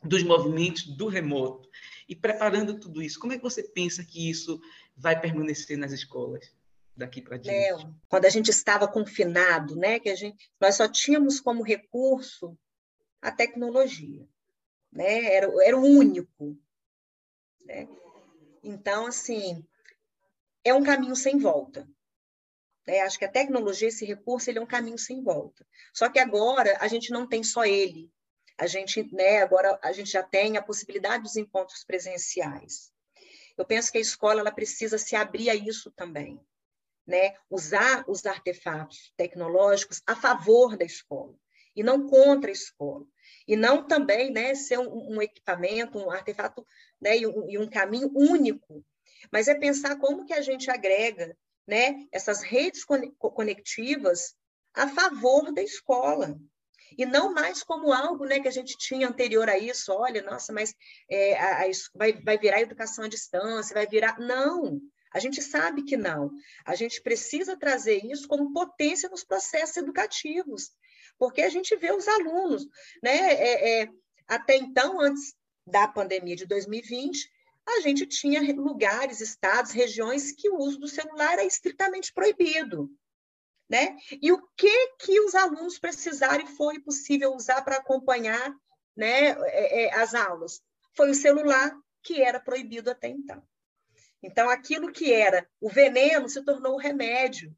dos 0.03 0.23
movimentos 0.23 0.83
do 0.83 1.07
remoto 1.07 1.69
e 2.07 2.15
preparando 2.15 2.79
tudo 2.79 3.01
isso. 3.01 3.19
Como 3.19 3.33
é 3.33 3.37
que 3.37 3.43
você 3.43 3.63
pensa 3.63 4.03
que 4.03 4.29
isso 4.29 4.61
vai 4.95 5.19
permanecer 5.19 5.77
nas 5.77 5.91
escolas 5.91 6.53
daqui 6.95 7.21
para 7.21 7.37
diante? 7.37 7.57
Léo, 7.57 7.95
quando 8.07 8.25
a 8.25 8.29
gente 8.29 8.49
estava 8.49 8.87
confinado, 8.87 9.75
né, 9.75 9.99
que 9.99 10.09
a 10.09 10.15
gente, 10.15 10.51
nós 10.59 10.75
só 10.75 10.87
tínhamos 10.87 11.39
como 11.39 11.63
recurso 11.63 12.57
a 13.21 13.31
tecnologia, 13.31 14.27
né, 14.91 15.33
era, 15.33 15.47
era 15.65 15.77
o 15.77 15.83
único, 15.83 16.57
né? 17.65 17.87
Então, 18.61 19.07
assim, 19.07 19.65
é 20.63 20.73
um 20.73 20.83
caminho 20.83 21.15
sem 21.15 21.37
volta. 21.37 21.87
É, 22.85 23.01
acho 23.01 23.17
que 23.17 23.25
a 23.25 23.31
tecnologia, 23.31 23.87
esse 23.87 24.05
recurso, 24.05 24.49
ele 24.49 24.59
é 24.59 24.61
um 24.61 24.67
caminho 24.67 24.97
sem 24.97 25.23
volta. 25.23 25.65
Só 25.93 26.09
que 26.09 26.19
agora 26.19 26.77
a 26.81 26.87
gente 26.87 27.11
não 27.11 27.27
tem 27.27 27.43
só 27.43 27.63
ele. 27.63 28.11
A 28.57 28.67
gente, 28.67 29.03
né, 29.13 29.41
agora 29.41 29.79
a 29.81 29.91
gente 29.91 30.11
já 30.11 30.21
tem 30.21 30.57
a 30.57 30.61
possibilidade 30.61 31.23
dos 31.23 31.37
encontros 31.37 31.83
presenciais. 31.83 32.91
Eu 33.57 33.65
penso 33.65 33.91
que 33.91 33.97
a 33.97 34.01
escola 34.01 34.41
ela 34.41 34.51
precisa 34.51 34.97
se 34.97 35.15
abrir 35.15 35.49
a 35.49 35.55
isso 35.55 35.91
também, 35.91 36.39
né? 37.05 37.35
Usar 37.49 38.03
os 38.07 38.25
artefatos 38.25 39.13
tecnológicos 39.15 40.01
a 40.05 40.15
favor 40.15 40.75
da 40.75 40.85
escola 40.85 41.35
e 41.75 41.83
não 41.83 42.07
contra 42.07 42.49
a 42.49 42.53
escola. 42.53 43.05
E 43.47 43.55
não 43.55 43.87
também, 43.87 44.31
né, 44.31 44.53
ser 44.55 44.79
um, 44.79 45.15
um 45.15 45.21
equipamento, 45.21 45.97
um 45.97 46.11
artefato, 46.11 46.65
né, 47.01 47.17
e 47.17 47.27
um, 47.27 47.49
e 47.49 47.57
um 47.57 47.69
caminho 47.69 48.11
único 48.13 48.83
mas 49.31 49.47
é 49.47 49.55
pensar 49.55 49.97
como 49.97 50.25
que 50.25 50.33
a 50.33 50.41
gente 50.41 50.69
agrega 50.69 51.35
né, 51.67 52.07
essas 52.11 52.41
redes 52.41 52.85
conectivas 53.19 54.35
a 54.73 54.87
favor 54.87 55.51
da 55.53 55.61
escola. 55.61 56.37
E 56.97 57.05
não 57.05 57.33
mais 57.33 57.63
como 57.63 57.91
algo 57.91 58.25
né, 58.25 58.39
que 58.39 58.47
a 58.47 58.51
gente 58.51 58.77
tinha 58.77 59.07
anterior 59.07 59.49
a 59.49 59.57
isso, 59.57 59.91
olha, 59.91 60.21
nossa, 60.21 60.53
mas 60.53 60.75
é, 61.09 61.35
a, 61.39 61.63
a, 61.63 61.71
vai, 61.95 62.13
vai 62.13 62.37
virar 62.37 62.61
educação 62.61 63.05
à 63.05 63.07
distância, 63.07 63.73
vai 63.73 63.87
virar. 63.87 64.19
Não, 64.19 64.79
a 65.11 65.19
gente 65.19 65.41
sabe 65.41 65.83
que 65.83 65.97
não. 65.97 66.31
A 66.65 66.75
gente 66.75 67.01
precisa 67.01 67.57
trazer 67.57 68.05
isso 68.05 68.27
como 68.27 68.53
potência 68.53 69.09
nos 69.09 69.23
processos 69.23 69.77
educativos, 69.77 70.71
porque 71.17 71.41
a 71.41 71.49
gente 71.49 71.75
vê 71.75 71.91
os 71.91 72.07
alunos, 72.07 72.65
né? 73.01 73.33
É, 73.33 73.81
é, 73.81 73.89
até 74.27 74.57
então, 74.57 74.99
antes 74.99 75.35
da 75.65 75.87
pandemia 75.87 76.35
de 76.35 76.45
2020, 76.45 77.29
a 77.67 77.79
gente 77.81 78.05
tinha 78.05 78.41
lugares, 78.53 79.21
estados, 79.21 79.71
regiões 79.71 80.31
que 80.31 80.49
o 80.49 80.57
uso 80.57 80.79
do 80.79 80.87
celular 80.87 81.33
era 81.33 81.45
estritamente 81.45 82.13
proibido. 82.13 82.89
Né? 83.69 83.95
E 84.21 84.31
o 84.31 84.41
que 84.55 84.87
que 84.99 85.19
os 85.21 85.33
alunos 85.33 85.79
precisaram 85.79 86.43
e 86.43 86.55
foi 86.55 86.79
possível 86.79 87.33
usar 87.33 87.61
para 87.63 87.77
acompanhar 87.77 88.53
né, 88.95 89.29
é, 89.29 89.85
é, 89.85 89.95
as 89.95 90.13
aulas? 90.13 90.61
Foi 90.95 91.09
o 91.09 91.15
celular, 91.15 91.75
que 92.03 92.21
era 92.21 92.39
proibido 92.39 92.91
até 92.91 93.07
então. 93.07 93.41
Então, 94.21 94.49
aquilo 94.49 94.91
que 94.91 95.11
era 95.11 95.49
o 95.59 95.69
veneno 95.69 96.29
se 96.29 96.43
tornou 96.43 96.75
o 96.75 96.79
remédio. 96.79 97.55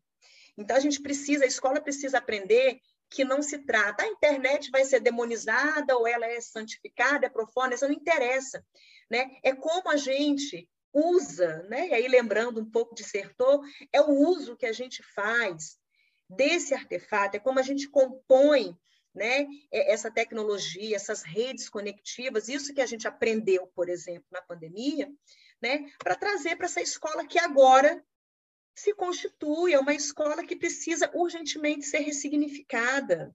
Então, 0.57 0.77
a 0.77 0.79
gente 0.79 1.01
precisa, 1.01 1.43
a 1.43 1.47
escola 1.47 1.81
precisa 1.81 2.17
aprender 2.19 2.79
que 3.15 3.23
não 3.23 3.41
se 3.41 3.59
trata, 3.59 4.03
a 4.03 4.07
internet 4.07 4.69
vai 4.69 4.85
ser 4.85 4.99
demonizada 4.99 5.97
ou 5.97 6.07
ela 6.07 6.25
é 6.25 6.39
santificada, 6.41 7.25
é 7.25 7.29
profana, 7.29 7.73
isso 7.73 7.87
não 7.87 7.93
interessa 7.93 8.63
né? 9.09 9.37
É 9.43 9.53
como 9.53 9.89
a 9.89 9.97
gente 9.97 10.69
usa, 10.93 11.63
né? 11.63 11.89
E 11.89 11.93
aí 11.93 12.07
lembrando 12.07 12.61
um 12.61 12.69
pouco 12.69 12.95
de 12.95 13.03
Sertor, 13.03 13.61
é 13.91 14.01
o 14.01 14.09
uso 14.09 14.55
que 14.55 14.65
a 14.65 14.71
gente 14.71 15.03
faz 15.13 15.77
desse 16.29 16.73
artefato, 16.73 17.37
é 17.37 17.39
como 17.39 17.59
a 17.59 17.63
gente 17.63 17.87
compõe 17.89 18.75
né, 19.13 19.47
essa 19.71 20.11
tecnologia, 20.11 20.95
essas 20.95 21.21
redes 21.21 21.69
conectivas, 21.69 22.49
isso 22.49 22.73
que 22.73 22.81
a 22.81 22.85
gente 22.85 23.07
aprendeu, 23.07 23.67
por 23.67 23.87
exemplo, 23.87 24.25
na 24.29 24.41
pandemia, 24.41 25.09
né, 25.61 25.85
para 25.99 26.15
trazer 26.15 26.57
para 26.57 26.65
essa 26.65 26.81
escola 26.81 27.25
que 27.25 27.39
agora 27.39 28.03
se 28.75 28.93
constitui, 28.93 29.73
é 29.73 29.79
uma 29.79 29.93
escola 29.93 30.45
que 30.45 30.55
precisa 30.55 31.09
urgentemente 31.13 31.85
ser 31.85 31.99
ressignificada, 31.99 33.33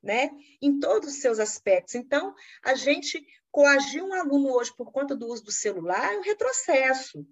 né, 0.00 0.30
em 0.62 0.78
todos 0.78 1.08
os 1.08 1.20
seus 1.20 1.40
aspectos. 1.40 1.96
Então, 1.96 2.34
a 2.62 2.74
gente 2.74 3.26
coagir 3.50 4.02
um 4.04 4.14
aluno 4.14 4.52
hoje 4.52 4.74
por 4.76 4.92
conta 4.92 5.16
do 5.16 5.26
uso 5.26 5.44
do 5.44 5.52
celular 5.52 6.14
é 6.14 6.18
um 6.18 6.22
retrocesso. 6.22 7.26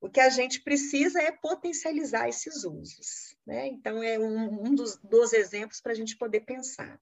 O 0.00 0.10
que 0.10 0.20
a 0.20 0.28
gente 0.28 0.62
precisa 0.62 1.20
é 1.20 1.32
potencializar 1.32 2.28
esses 2.28 2.62
usos. 2.64 3.36
Né? 3.46 3.66
Então, 3.68 4.02
é 4.02 4.18
um, 4.18 4.68
um 4.68 4.74
dos, 4.74 4.96
dos 4.98 5.32
exemplos 5.32 5.80
para 5.80 5.92
a 5.92 5.94
gente 5.94 6.16
poder 6.16 6.40
pensar. 6.40 7.00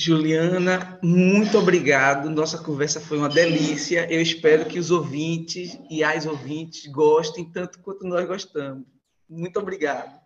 Juliana, 0.00 0.98
muito 1.02 1.58
obrigado. 1.58 2.30
Nossa 2.30 2.56
conversa 2.56 2.98
foi 2.98 3.18
uma 3.18 3.28
delícia. 3.28 4.10
Eu 4.10 4.22
espero 4.22 4.64
que 4.64 4.78
os 4.78 4.90
ouvintes 4.90 5.78
e 5.90 6.02
as 6.02 6.24
ouvintes 6.24 6.86
gostem 6.86 7.44
tanto 7.44 7.78
quanto 7.80 8.06
nós 8.06 8.26
gostamos. 8.26 8.86
Muito 9.28 9.58
obrigado. 9.60 10.18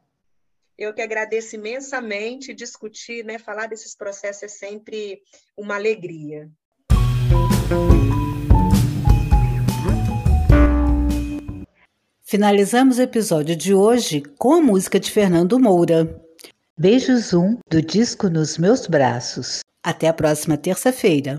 Eu 0.78 0.94
que 0.94 1.02
agradeço 1.02 1.56
imensamente. 1.56 2.54
Discutir, 2.54 3.24
né, 3.24 3.36
falar 3.36 3.66
desses 3.66 3.96
processos 3.96 4.44
é 4.44 4.48
sempre 4.48 5.20
uma 5.56 5.74
alegria. 5.74 6.48
Finalizamos 12.22 12.98
o 12.98 13.02
episódio 13.02 13.56
de 13.56 13.74
hoje 13.74 14.20
com 14.38 14.54
a 14.54 14.62
música 14.62 15.00
de 15.00 15.10
Fernando 15.10 15.58
Moura. 15.58 16.23
Beijo 16.76 17.16
Zoom 17.16 17.58
do 17.70 17.80
disco 17.80 18.28
Nos 18.28 18.58
Meus 18.58 18.88
Braços. 18.88 19.60
Até 19.80 20.08
a 20.08 20.12
próxima 20.12 20.56
terça-feira. 20.56 21.38